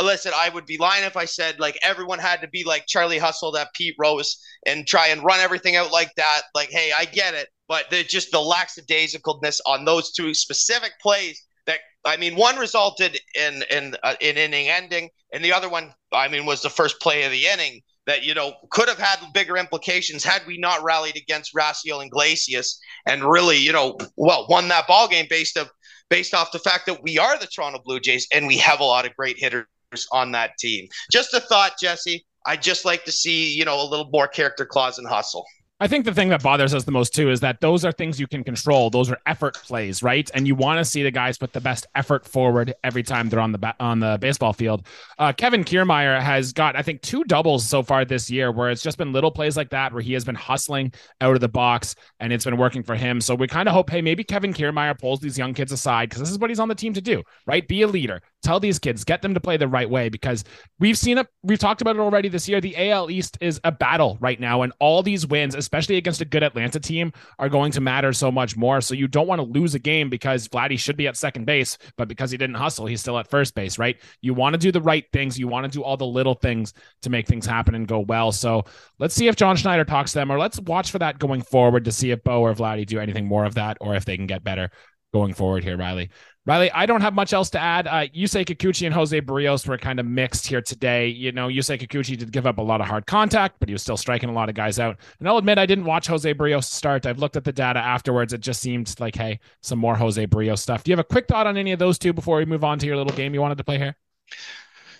[0.00, 3.18] Listen, I would be lying if I said like everyone had to be like Charlie
[3.18, 6.42] Hustle, that Pete Rose, and try and run everything out like that.
[6.54, 11.80] Like, hey, I get it, but just the lackadaisicalness on those two specific plays that
[12.04, 16.28] I mean, one resulted in in uh, in inning ending, and the other one, I
[16.28, 19.56] mean, was the first play of the inning that you know could have had bigger
[19.56, 24.88] implications had we not rallied against Raisel Iglesias and really, you know, well, won that
[24.88, 25.70] ball game based of
[26.08, 28.84] based off the fact that we are the Toronto Blue Jays and we have a
[28.84, 29.66] lot of great hitters
[30.12, 30.88] on that team.
[31.10, 32.24] Just a thought, Jesse.
[32.46, 35.44] I'd just like to see, you know, a little more character clause and hustle.
[35.82, 38.20] I think the thing that bothers us the most too is that those are things
[38.20, 38.88] you can control.
[38.88, 40.30] Those are effort plays, right?
[40.32, 43.40] And you want to see the guys put the best effort forward every time they're
[43.40, 44.86] on the ba- on the baseball field.
[45.18, 48.80] Uh, Kevin Kiermaier has got, I think, two doubles so far this year, where it's
[48.80, 51.96] just been little plays like that where he has been hustling out of the box
[52.20, 53.20] and it's been working for him.
[53.20, 56.20] So we kind of hope, hey, maybe Kevin Kiermaier pulls these young kids aside because
[56.20, 57.66] this is what he's on the team to do, right?
[57.66, 60.44] Be a leader, tell these kids, get them to play the right way because
[60.78, 61.26] we've seen it.
[61.42, 62.60] We've talked about it already this year.
[62.60, 66.24] The AL East is a battle right now, and all these wins, especially against a
[66.24, 68.80] good Atlanta team, are going to matter so much more.
[68.80, 71.78] So you don't want to lose a game because Vladdy should be at second base,
[71.96, 73.96] but because he didn't hustle, he's still at first base, right?
[74.20, 75.38] You want to do the right things.
[75.38, 78.32] You want to do all the little things to make things happen and go well.
[78.32, 78.64] So
[78.98, 81.84] let's see if John Schneider talks to them, or let's watch for that going forward
[81.84, 84.26] to see if Bo or Vladdy do anything more of that, or if they can
[84.26, 84.70] get better
[85.12, 86.10] going forward here, Riley.
[86.44, 87.86] Riley, I don't have much else to add.
[87.86, 91.06] Uh, Yusei Kikuchi and Jose Berrios were kind of mixed here today.
[91.06, 93.82] You know, Yusei Kikuchi did give up a lot of hard contact, but he was
[93.82, 94.98] still striking a lot of guys out.
[95.20, 97.06] And I'll admit, I didn't watch Jose Berrios start.
[97.06, 98.32] I've looked at the data afterwards.
[98.32, 100.82] It just seemed like, hey, some more Jose Berrios stuff.
[100.82, 102.76] Do you have a quick thought on any of those two before we move on
[102.80, 103.96] to your little game you wanted to play here?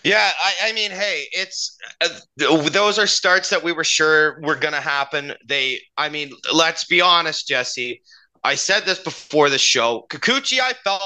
[0.05, 4.55] Yeah, I, I, mean, hey, it's uh, those are starts that we were sure were
[4.55, 5.33] going to happen.
[5.45, 8.01] They, I mean, let's be honest, Jesse.
[8.43, 10.05] I said this before the show.
[10.09, 11.01] Kikuchi, I felt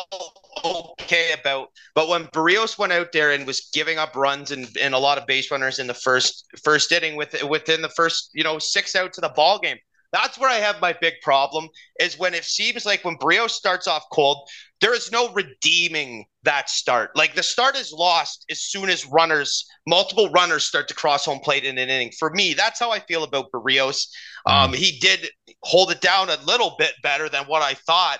[0.65, 4.95] okay about, but when Berrios went out there and was giving up runs and, and
[4.95, 8.43] a lot of base runners in the first first inning with within the first you
[8.43, 9.77] know six outs of the ball game,
[10.13, 11.67] that's where I have my big problem
[11.99, 14.47] is when it seems like when Brio starts off cold,
[14.79, 17.15] there is no redeeming that start.
[17.15, 21.39] Like the start is lost as soon as runners, multiple runners start to cross home
[21.39, 22.11] plate in an inning.
[22.17, 24.07] For me, that's how I feel about Berrios.
[24.45, 24.75] Um, mm.
[24.75, 25.29] he did
[25.63, 28.19] hold it down a little bit better than what I thought.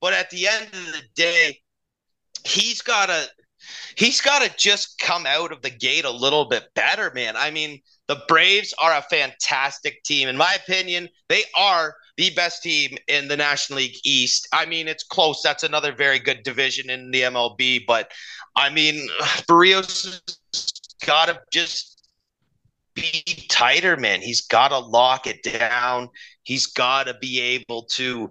[0.00, 1.58] But at the end of the day,
[2.44, 3.28] he's got to
[3.96, 7.36] he's got to just come out of the gate a little bit better, man.
[7.36, 10.28] I mean, the Braves are a fantastic team.
[10.28, 14.48] In my opinion, they are the best team in the National League East.
[14.52, 15.42] I mean, it's close.
[15.42, 17.84] That's another very good division in the MLB.
[17.86, 18.10] But
[18.56, 19.08] I mean,
[19.48, 20.20] Berrios
[21.06, 21.98] got to just
[22.94, 24.20] be tighter, man.
[24.20, 26.08] He's got to lock it down.
[26.42, 28.30] He's got to be able to,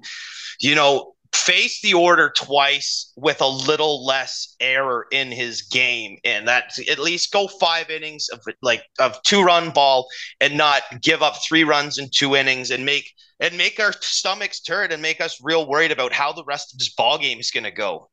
[0.59, 6.47] you know, face the order twice with a little less error in his game and
[6.47, 10.07] that at least go five innings of like of two run ball
[10.41, 14.61] and not give up three runs in two innings and make and make our stomachs
[14.61, 17.51] turn and make us real worried about how the rest of this ball game is
[17.51, 18.09] going to go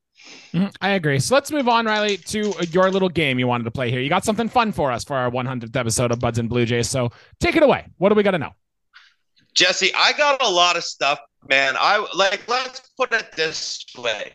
[0.53, 0.67] mm-hmm.
[0.81, 1.19] I agree.
[1.19, 4.01] So let's move on, Riley, to your little game you wanted to play here.
[4.01, 6.89] You got something fun for us for our 100th episode of Buds and Blue Jays.
[6.89, 7.87] So take it away.
[7.99, 8.53] What do we got to know?
[9.55, 11.75] Jesse, I got a lot of stuff man.
[11.79, 14.33] I like let's put it this way,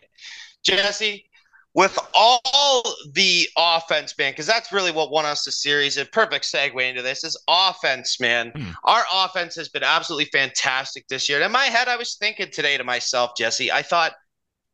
[0.64, 1.26] Jesse.
[1.72, 5.98] With all the offense, man, because that's really what won us the series.
[5.98, 8.50] A perfect segue into this is offense, man.
[8.50, 8.74] Mm.
[8.82, 11.38] Our offense has been absolutely fantastic this year.
[11.38, 13.70] And in my head, I was thinking today to myself, Jesse.
[13.70, 14.14] I thought,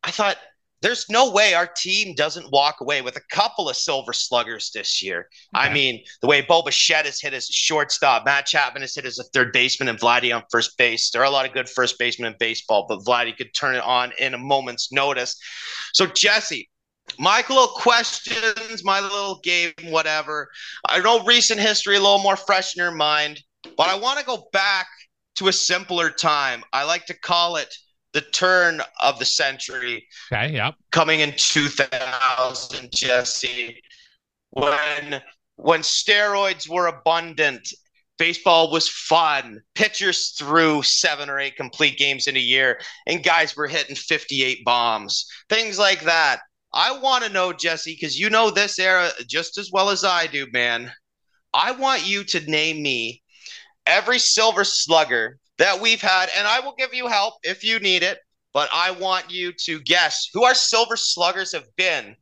[0.03, 0.37] I thought
[0.81, 5.01] there's no way our team doesn't walk away with a couple of silver sluggers this
[5.01, 5.27] year.
[5.53, 9.05] I mean, the way Bo Bichette has hit as a shortstop, Matt Chapman has hit
[9.05, 11.09] as a third baseman, and Vladdy on first base.
[11.09, 13.83] There are a lot of good first basemen in baseball, but Vladdy could turn it
[13.83, 15.35] on in a moment's notice.
[15.93, 16.69] So, Jesse,
[17.17, 20.47] my little questions, my little game, whatever.
[20.87, 23.41] I know recent history a little more fresh in your mind,
[23.77, 24.87] but I want to go back
[25.37, 26.63] to a simpler time.
[26.71, 27.73] I like to call it–
[28.17, 30.07] the turn of the century.
[30.33, 30.73] Okay, yep.
[30.91, 33.79] Coming in 2000, Jesse,
[34.49, 35.21] when
[35.57, 37.71] when steroids were abundant,
[38.17, 39.61] baseball was fun.
[39.75, 44.65] Pitchers threw seven or eight complete games in a year, and guys were hitting 58
[44.65, 45.27] bombs.
[45.47, 46.39] Things like that.
[46.73, 50.25] I want to know, Jesse, because you know this era just as well as I
[50.25, 50.91] do, man.
[51.53, 53.21] I want you to name me
[53.85, 58.03] every silver slugger that we've had, and I will give you help if you need
[58.03, 58.19] it.
[58.53, 62.15] But I want you to guess who our silver sluggers have been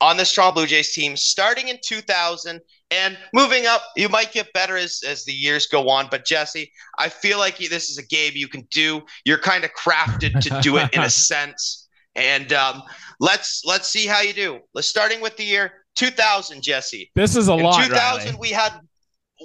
[0.00, 3.82] on the Toronto Blue Jays team starting in 2000 and moving up.
[3.96, 6.08] You might get better as, as the years go on.
[6.10, 9.02] But Jesse, I feel like this is a game you can do.
[9.24, 11.88] You're kind of crafted to do it in a sense.
[12.14, 12.82] And um,
[13.20, 14.60] let's let's see how you do.
[14.74, 17.10] Let's starting with the year 2000, Jesse.
[17.14, 17.82] This is a in lot.
[17.84, 18.38] 2000, Riley.
[18.40, 18.72] we had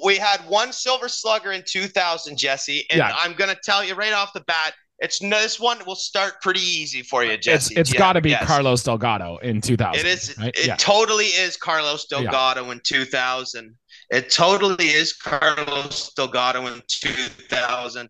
[0.04, 3.16] we had one silver slugger in 2000, Jesse, and Yeah.
[3.18, 6.60] I'm gonna tell you right off the bat, it's no, this one will start pretty
[6.62, 7.76] easy for you, Jesse.
[7.76, 8.48] it's Yeah, got to be yes.
[8.48, 10.00] Carlos Delgado in 2000.
[10.00, 10.36] It is.
[10.40, 10.56] right?
[10.58, 10.76] It yeah.
[10.78, 13.76] totally is Carlos Delgado in 2000.
[14.10, 18.10] It totally is Carlos Delgado in 2000.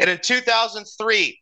[0.00, 1.40] And in 2003,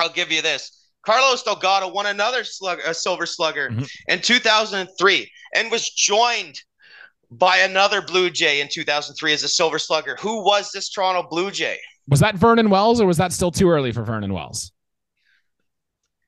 [0.00, 0.84] I'll give you this.
[1.04, 3.88] Carlos Delgado won another slug, a silver slugger Mhm.
[4.08, 6.58] in 2003 and was joined
[7.30, 10.16] by another Blue Jay in 2003 as a silver slugger.
[10.20, 11.78] Who was this Toronto Blue Jay?
[12.08, 14.72] Was that Vernon Wells or was that still too early for Vernon Wells?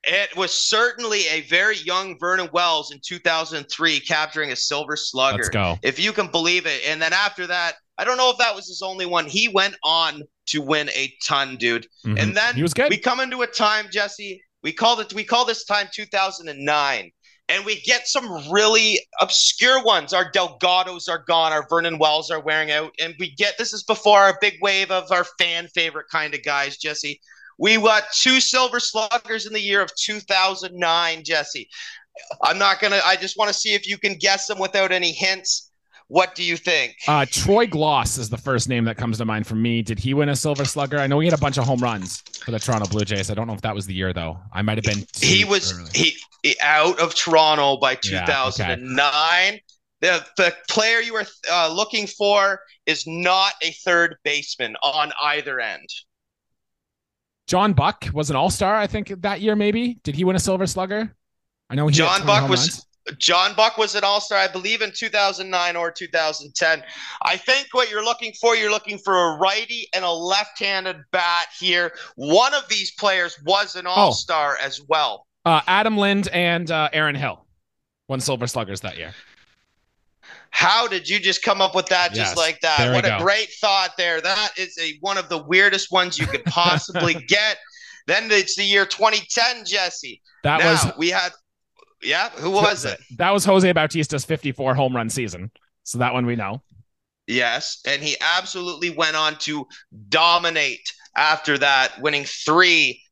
[0.04, 5.38] It was certainly a very young Vernon Wells in 2003 capturing a silver slugger.
[5.38, 5.78] Let's go.
[5.82, 6.80] if you can believe it.
[6.86, 9.26] And then after that, I don't know if that was his only one.
[9.26, 11.86] He went on to win a ton, dude.
[12.06, 12.18] Mhm.
[12.22, 12.90] And then he was good.
[12.90, 14.42] we come into a time, Jesse.
[14.62, 17.10] We call it we call this time 2009.
[17.48, 20.12] And we get some really obscure ones.
[20.12, 21.52] Our Delgados are gone.
[21.52, 22.92] Our Vernon Wells are wearing out.
[23.00, 26.42] And we get this is before our big wave of our fan favorite kind of
[26.42, 27.20] guys, Jesse.
[27.58, 31.68] We got two silver sluggers in the year of 2009, Jesse.
[32.42, 34.92] I'm not going to, I just want to see if you can guess them without
[34.92, 35.67] any hints.
[36.08, 36.96] What do you think?
[37.06, 39.82] Uh, Troy Glaus is the first name that comes to mind for me.
[39.82, 40.98] Did he win a Silver Slugger?
[40.98, 43.30] I know he had a bunch of home runs for the Toronto Blue Jays.
[43.30, 44.38] I don't know if that was the year though.
[44.52, 45.04] I might have been.
[45.20, 45.90] he was early.
[45.94, 46.16] he,
[46.62, 48.74] out of Toronto by Yeah, okay.
[48.74, 49.60] 2009.
[50.00, 55.60] The the player you were uh, looking for is not a third baseman on either
[55.60, 55.88] end.
[57.48, 58.76] John Buck was an All Star.
[58.76, 59.56] I think that year.
[59.56, 61.14] Maybe did he win a Silver Slugger?
[61.68, 61.94] I know he.
[61.94, 62.86] John Buck was runs.
[63.18, 66.82] John Buck was an All Star, I believe, in 2009 or 2010.
[67.22, 71.46] I think what you're looking for, you're looking for a righty and a left-handed bat
[71.58, 71.94] here.
[72.16, 75.26] One of these players was an All Star as well.
[75.44, 77.44] Uh, Adam Lind and uh, Aaron Hill
[78.08, 79.14] won Silver Sluggers that year.
[80.50, 82.92] How did you just come up with that just Yes, like that?
[82.92, 83.18] What a go.
[83.20, 84.20] great thought there.
[84.20, 87.58] That is a one of the weirdest ones you could possibly get.
[88.06, 90.22] Then it's the year 2010, Jesse.
[90.44, 91.32] That now was we had,
[92.02, 92.28] yeah.
[92.30, 92.98] Who was it?
[93.16, 95.50] that was Jose Bautista's 54 home run season.
[95.84, 96.62] So that one we know.
[97.26, 99.66] Yes, and he absolutely went on to
[100.08, 103.02] dominate after that, winning three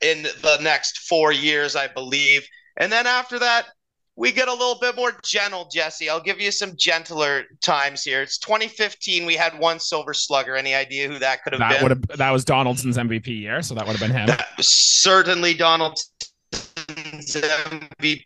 [0.00, 2.46] in the next four years, I believe.
[2.78, 3.66] And then after that,
[4.14, 6.10] we get a little bit more gentle, Jesse.
[6.10, 8.20] I'll give you some gentler times here.
[8.20, 9.24] It's 2015.
[9.24, 10.54] We had one silver slugger.
[10.54, 11.82] Any idea who that could have That been?
[11.82, 13.62] would have that was Donaldson's MVP year.
[13.62, 14.26] So that would have been him.
[14.26, 16.10] That was certainly Donaldson's
[16.52, 18.24] MVP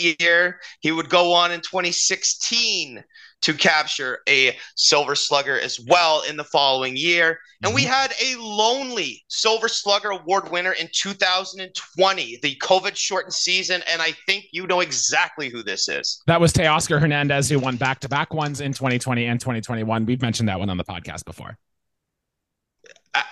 [0.00, 0.60] year.
[0.80, 3.02] He would go on in 2016
[3.42, 7.38] to capture a Silver Slugger as well in the following year.
[7.62, 7.90] And we mm-hmm.
[7.90, 13.82] had a lonely Silver Slugger Award winner in 2020, the COVID shortened season.
[13.90, 16.22] And I think you know exactly who this is.
[16.26, 20.06] That was Teoscar Hernandez who won back to back ones in 2020 and 2021.
[20.06, 21.56] We've mentioned that one on the podcast before.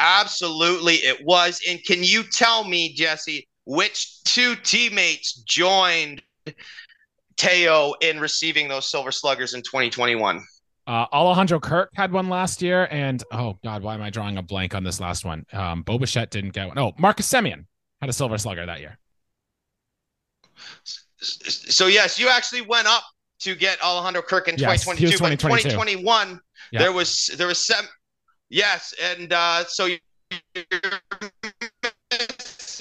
[0.00, 1.60] Absolutely, it was.
[1.68, 6.22] And can you tell me, Jesse, which two teammates joined
[7.36, 10.42] Teo in receiving those Silver Sluggers in 2021?
[10.86, 14.42] Uh, Alejandro Kirk had one last year, and oh god, why am I drawing a
[14.42, 15.44] blank on this last one?
[15.52, 16.78] Um, Bo Bichette didn't get one.
[16.78, 17.66] Oh, Marcus Semien
[18.00, 18.98] had a Silver Slugger that year.
[21.20, 23.02] So, yes, you actually went up
[23.40, 25.70] to get Alejandro Kirk in Yes, he was 2022, but 2022.
[25.70, 26.40] 2021
[26.72, 26.78] Yeah.
[26.78, 27.84] there was there was some
[28.48, 29.98] yes, and uh, so you're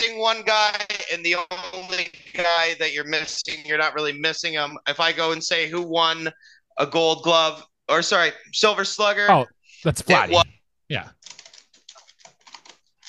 [0.07, 0.73] missing one guy,
[1.11, 1.35] and the
[1.73, 4.77] only guy that you're missing, you're not really missing him.
[4.87, 6.29] If I go and say who won
[6.77, 9.45] a Gold Glove or sorry, Silver Slugger, Oh,
[9.83, 10.31] That's Vladdy.
[10.31, 10.45] was
[10.89, 11.09] Yeah.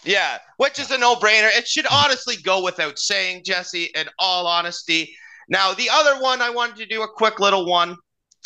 [0.04, 1.50] Yeah, which is a no-brainer.
[1.56, 5.14] It should honestly go without saying, Jesse, in all honesty.
[5.48, 7.96] Now, the other one I wanted to do a quick little one,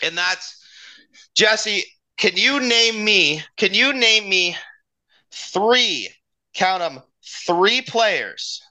[0.02, 0.64] and that's
[1.34, 1.84] Jesse,
[2.16, 4.56] can you name me, can you name me
[5.30, 6.08] three,
[6.54, 8.62] count them, three players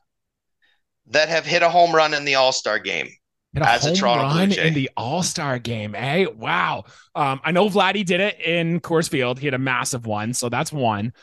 [1.08, 3.08] that have hit a home run in the All-Star game?
[3.54, 4.68] Hit a As a home Toronto Blue run Jay.
[4.68, 5.94] in the All Star game.
[5.94, 6.86] Hey, wow.
[7.16, 9.40] Um, I know Vladdy did it in Coors Field.
[9.40, 11.14] He had a massive one, so that's one.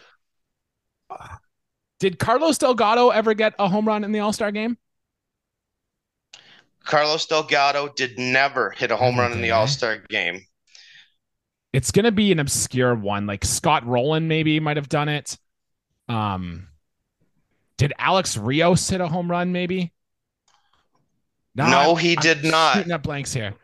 [1.11, 1.37] Uh,
[2.01, 4.77] Did Carlos Delgado ever get a home run in the All Star game?
[6.85, 10.41] Carlos Delgado did never hit a home run in the All Star game.
[11.73, 15.37] It's gonna be an obscure one, like Scott Rolen maybe might have done it.
[16.09, 16.69] Um,
[17.79, 19.53] did Alex Rios hit a home run?
[19.53, 19.93] Maybe.
[21.55, 22.77] No, no he I'm did not.
[22.77, 23.55] Shooting up blanks here.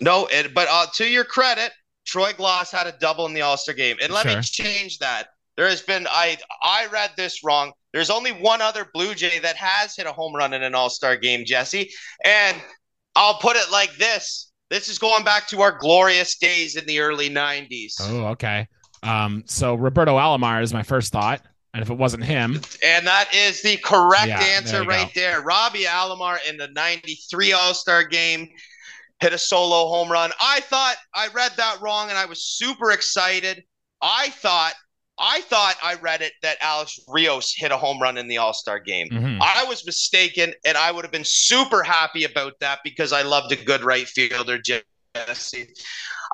[0.00, 1.72] No, it, but uh, to your credit,
[2.04, 4.36] Troy Glaus had a double in the All Star game, and let sure.
[4.36, 5.28] me change that.
[5.56, 7.72] There has been I I read this wrong.
[7.92, 10.90] There's only one other Blue Jay that has hit a home run in an All
[10.90, 11.90] Star game, Jesse,
[12.24, 12.56] and
[13.14, 17.00] I'll put it like this: This is going back to our glorious days in the
[17.00, 17.94] early '90s.
[18.00, 18.68] Oh, okay.
[19.02, 21.40] Um, so Roberto Alomar is my first thought.
[21.76, 22.62] And if it wasn't him.
[22.82, 25.20] And that is the correct yeah, answer there right go.
[25.20, 25.42] there.
[25.42, 28.48] Robbie Alomar in the 93 All Star game
[29.20, 30.30] hit a solo home run.
[30.40, 33.62] I thought I read that wrong and I was super excited.
[34.00, 34.72] I thought
[35.18, 38.54] I thought I read it that Alex Rios hit a home run in the All
[38.54, 39.10] Star game.
[39.10, 39.42] Mm-hmm.
[39.42, 43.52] I was mistaken, and I would have been super happy about that because I loved
[43.52, 45.68] a good right fielder, Jesse.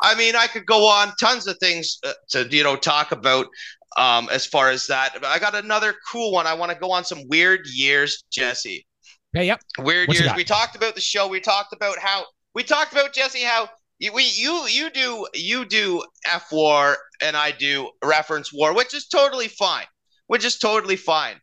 [0.03, 3.46] I mean, I could go on tons of things uh, to you know talk about
[3.96, 5.16] um, as far as that.
[5.24, 6.46] I got another cool one.
[6.46, 8.86] I want to go on some weird years, Jesse.
[9.32, 9.61] Hey, yep.
[9.78, 10.32] Weird what years.
[10.36, 11.28] We talked about the show.
[11.28, 12.24] We talked about how
[12.55, 17.36] we talked about Jesse how you, we you you do you do F war and
[17.36, 19.86] I do reference war, which is totally fine.
[20.26, 21.36] Which is totally fine.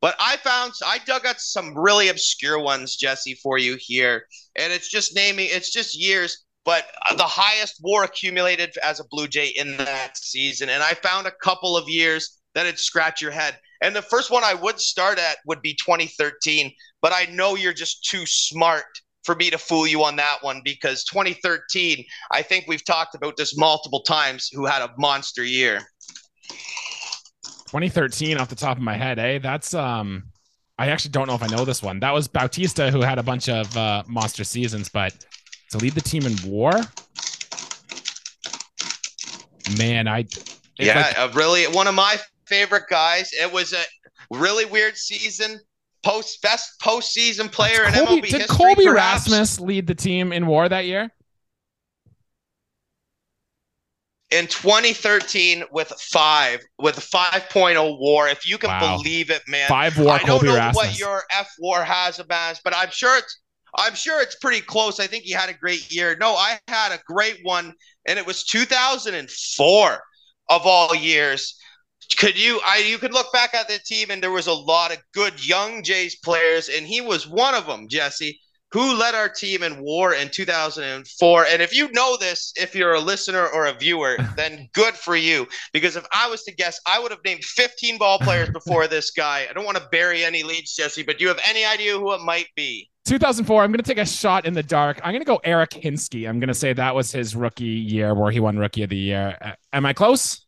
[0.00, 4.72] But I found I dug out some really obscure ones, Jesse, for you here, and
[4.72, 5.48] it's just naming.
[5.50, 6.86] It's just years but
[7.16, 10.68] the highest WAR accumulated as a Blue Jay in that season.
[10.68, 13.58] And I found a couple of years that would scratch your head.
[13.82, 17.74] And the first one I would start at would be 2013, but I know you're
[17.74, 18.84] just too smart
[19.24, 23.36] for me to fool you on that one because 2013, I think we've talked about
[23.36, 25.80] this multiple times, who had a monster year.
[27.68, 29.38] 2013 off the top of my head, eh?
[29.38, 30.24] That's um
[30.78, 32.00] I actually don't know if I know this one.
[32.00, 35.14] That was Bautista who had a bunch of uh, monster seasons, but
[35.74, 36.72] to lead the team in war.
[39.76, 40.26] Man, I
[40.78, 42.16] yeah, like, uh, really one of my
[42.46, 43.30] favorite guys.
[43.32, 43.82] It was a
[44.30, 45.58] really weird season.
[46.04, 48.46] Post best postseason player in MLB did history.
[48.56, 49.28] Colby perhaps.
[49.28, 51.10] Rasmus lead the team in WAR that year?
[54.30, 58.96] in 2013 with five with 5.0 war if you can wow.
[58.96, 60.74] believe it man five war i don't Colby know Rasmus.
[60.74, 63.38] what your f war has about but i'm sure it's
[63.76, 65.00] I'm sure it's pretty close.
[65.00, 66.16] I think he had a great year.
[66.18, 67.72] No, I had a great one,
[68.06, 70.02] and it was 2004
[70.50, 71.56] of all years.
[72.16, 72.60] Could you?
[72.64, 75.44] I you could look back at the team, and there was a lot of good
[75.44, 77.88] young Jays players, and he was one of them.
[77.88, 78.38] Jesse,
[78.74, 81.46] who led our team in WAR in 2004.
[81.46, 85.14] And if you know this, if you're a listener or a viewer, then good for
[85.14, 85.46] you.
[85.72, 89.12] Because if I was to guess, I would have named 15 ball players before this
[89.12, 89.46] guy.
[89.48, 92.12] I don't want to bury any leads, Jesse, but do you have any idea who
[92.14, 92.90] it might be?
[93.04, 93.62] 2004.
[93.62, 95.00] I'm going to take a shot in the dark.
[95.04, 96.28] I'm going to go Eric Hinske.
[96.28, 98.96] I'm going to say that was his rookie year where he won Rookie of the
[98.96, 99.36] Year.
[99.40, 100.46] Uh, am I close?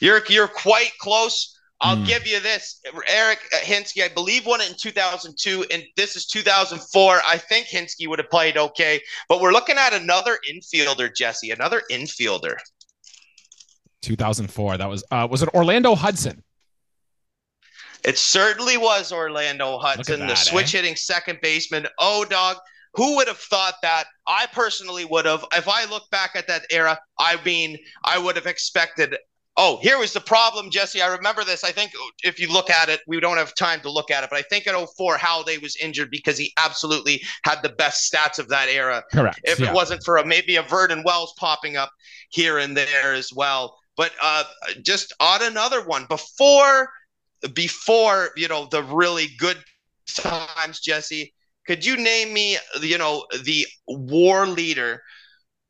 [0.00, 1.58] You're you're quite close.
[1.80, 2.06] I'll mm.
[2.06, 4.02] give you this, Eric Hinske.
[4.02, 7.20] I believe won it in 2002, and this is 2004.
[7.26, 11.50] I think Hinske would have played okay, but we're looking at another infielder, Jesse.
[11.50, 12.56] Another infielder.
[14.02, 14.78] 2004.
[14.78, 16.42] That was uh, was it Orlando Hudson?
[18.04, 20.78] It certainly was Orlando Hudson, that, the switch eh?
[20.78, 21.86] hitting second baseman.
[21.98, 22.58] Oh, dog.
[22.94, 24.04] Who would have thought that?
[24.26, 25.44] I personally would have.
[25.52, 29.16] If I look back at that era, I mean, I would have expected.
[29.56, 31.00] Oh, here was the problem, Jesse.
[31.00, 31.64] I remember this.
[31.64, 31.92] I think
[32.22, 34.42] if you look at it, we don't have time to look at it, but I
[34.42, 38.68] think in 04, Halladay was injured because he absolutely had the best stats of that
[38.68, 39.02] era.
[39.12, 39.40] Correct.
[39.44, 39.68] If yeah.
[39.68, 41.90] it wasn't for a, maybe a Vernon Wells popping up
[42.30, 43.76] here and there as well.
[43.96, 44.44] But uh,
[44.82, 46.90] just on another one, before
[47.52, 49.58] before you know the really good
[50.08, 51.34] times, Jesse.
[51.66, 55.02] Could you name me, you know, the war leader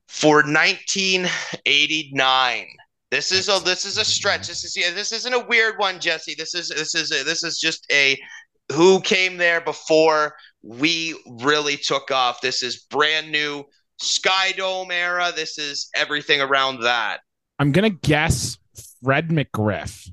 [0.09, 2.67] for 1989?
[3.11, 4.49] This is a this is a stretch.
[4.49, 6.35] This is yeah, this isn't a weird one, Jesse.
[6.37, 8.19] This is this is a, this is just a
[8.73, 12.41] who came there before we really took off.
[12.41, 13.65] This is brand new
[14.03, 15.33] SkyDome era.
[15.35, 17.21] This is everything around that.
[17.61, 18.59] I'm gonna guess
[19.03, 20.11] Fred McGriff.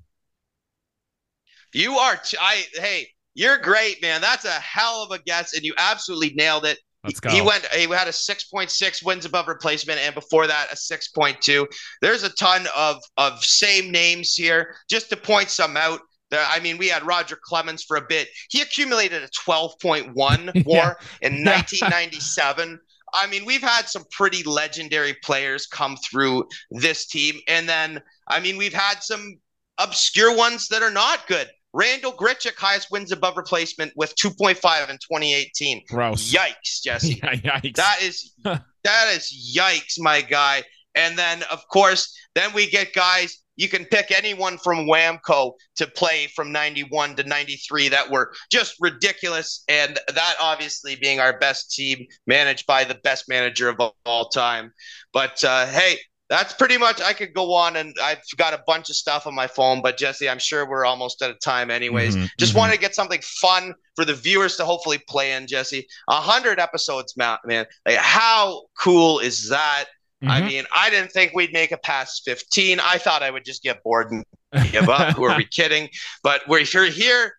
[1.74, 2.18] You are.
[2.18, 4.22] T- I hey, you're great, man.
[4.22, 6.78] That's a hell of a guess, and you absolutely nailed it.
[7.04, 7.32] Let's go.
[7.32, 7.66] He went.
[7.68, 11.66] He had a 6.6 wins above replacement, and before that, a 6.2.
[12.02, 14.76] There's a ton of of same names here.
[14.90, 16.02] Just to point some out.
[16.34, 18.30] I mean, we had Roger Clemens for a bit.
[18.50, 20.14] He accumulated a 12.1
[20.66, 22.80] WAR in 1997.
[23.14, 28.40] I mean, we've had some pretty legendary players come through this team, and then I
[28.40, 29.40] mean, we've had some
[29.78, 31.50] obscure ones that are not good.
[31.74, 35.84] Randal Grichuk, highest wins above replacement with 2.5 in 2018.
[35.90, 36.34] Gross.
[36.34, 37.20] Yikes, Jesse.
[37.24, 37.76] Yeah, yikes.
[37.76, 40.64] That is that is yikes, my guy.
[40.96, 43.38] And then of course, then we get guys.
[43.58, 48.76] You can pick anyone from Whamco to play from 91 to 93 that were just
[48.80, 49.64] ridiculous.
[49.68, 54.72] And that obviously being our best team managed by the best manager of all time.
[55.14, 55.98] But uh, hey,
[56.32, 59.36] that's pretty much I could go on and I've got a bunch of stuff on
[59.36, 62.16] my phone, but Jesse, I'm sure we're almost out of time anyways.
[62.16, 62.60] Mm-hmm, Just mm-hmm.
[62.60, 65.86] wanted to get something fun for the viewers to hopefully play in, Jesse.
[66.08, 67.66] A hundred episodes, man.
[67.86, 69.88] Like how cool is that?
[70.24, 70.46] I Mhm.
[70.48, 72.80] mean, I didn't think we'd make it past 15.
[72.80, 74.24] I thought I would just get bored and
[74.72, 75.16] give up.
[75.18, 75.90] Who are we kidding?
[76.24, 77.34] But we're here.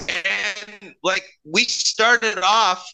[0.00, 2.90] And like we started off,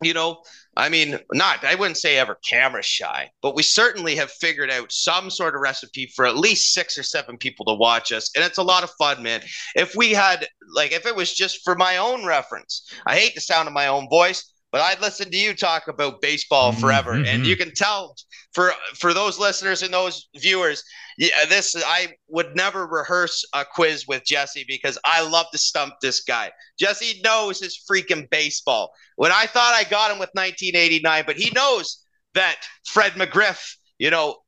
[0.00, 0.42] you know,
[0.76, 4.90] I mean, not, I wouldn't say ever camera shy, but we certainly have figured out
[4.90, 8.30] some sort of recipe for at least six or seven people to watch us.
[8.34, 9.42] And it's a lot of fun, man.
[9.74, 13.42] If we had, like, if it was just for my own reference, I hate the
[13.42, 17.12] sound of my own voice, but I'd listen to you talk about baseball forever.
[17.12, 17.26] Mhm.
[17.28, 18.16] And you can tell
[18.54, 20.82] for, for those listeners and those viewers,
[21.18, 25.94] yeah, this I would never rehearse a quiz with Jesse because I love to stump
[26.00, 26.50] this guy.
[26.78, 28.92] Jesse knows his freaking baseball.
[29.16, 32.02] When I thought I got him with 1989, but he knows
[32.34, 32.56] that
[32.86, 34.38] Fred McGriff, you know,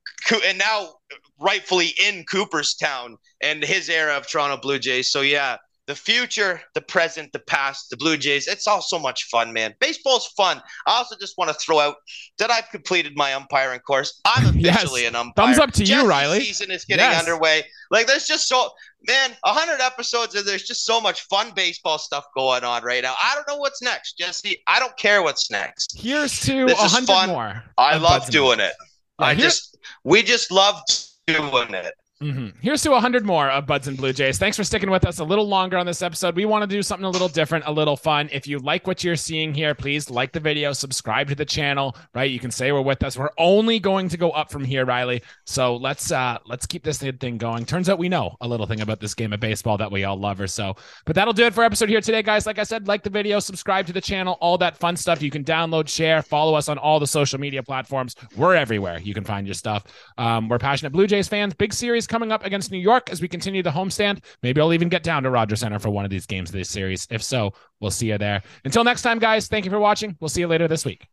[0.47, 0.95] and now
[1.39, 5.11] rightfully in Cooperstown and his era of Toronto Blue Jays.
[5.13, 8.47] So yeah, the future, the present, the past, the Blue Jays.
[8.49, 9.75] It's all so much fun, man.
[9.81, 10.63] Baseball's fun.
[10.87, 11.97] I also just want to throw out
[12.39, 14.21] that I've completed my umpiring course.
[14.25, 14.77] I'm Yes.
[14.77, 15.47] officially an umpire.
[15.47, 16.41] Thumbs up to you, Riley.
[16.41, 17.21] Season is getting Yes.
[17.21, 17.65] underway.
[17.91, 18.71] Like there's just so
[19.07, 23.15] man, hundred episodes and there's just so much fun baseball stuff going on right now.
[23.23, 24.57] I don't know what's next, Jesse.
[24.67, 25.99] I don't care what's next.
[25.99, 27.29] Here's to This a is hundred fun.
[27.29, 27.63] more.
[27.77, 28.73] I love doing it.
[29.21, 30.81] Yeah, I just we just love
[31.27, 31.93] doing it.
[32.25, 32.55] Mhm.
[32.63, 34.39] Here's to 100 more of Buds and Blue Jays.
[34.39, 36.35] Thanks for sticking with us a little longer on this episode.
[36.35, 38.31] We want to do something a little different, a little fun.
[38.33, 41.95] If you like what you're seeing here, please like the video, subscribe to the channel,
[42.15, 42.31] right?
[42.31, 43.19] You can say we're with us.
[43.19, 45.23] We're only going to go up from here, Riley.
[45.45, 47.67] So let's uh let's keep this thing going.
[47.67, 50.17] Turns out we know a little thing about this game of baseball that we all
[50.17, 50.77] love or so.
[51.05, 52.47] But that'll do it for episode here today, guys.
[52.47, 55.21] Like I said, like the video, subscribe to the channel, all that fun stuff.
[55.21, 58.17] You can download, share, follow us on all the social media platforms.
[58.35, 58.99] We're everywhere.
[58.99, 59.85] You can find your stuff.
[60.17, 61.53] Um, we're passionate Blue Jays fans.
[61.53, 64.23] Big series coming up against New York as we continue the homestand.
[64.41, 66.71] Maybe I'll even get down to Rogers Centre for one of these games of this
[66.71, 67.09] series.
[67.11, 68.41] If so, we'll see you there.
[68.65, 70.17] Until next time, guys, thank you for watching.
[70.21, 71.09] We'll see you later this week.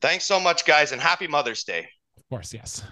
[0.00, 1.88] Thanks so much, guys, and happy Mother's Day.
[2.16, 2.84] Of course, yes.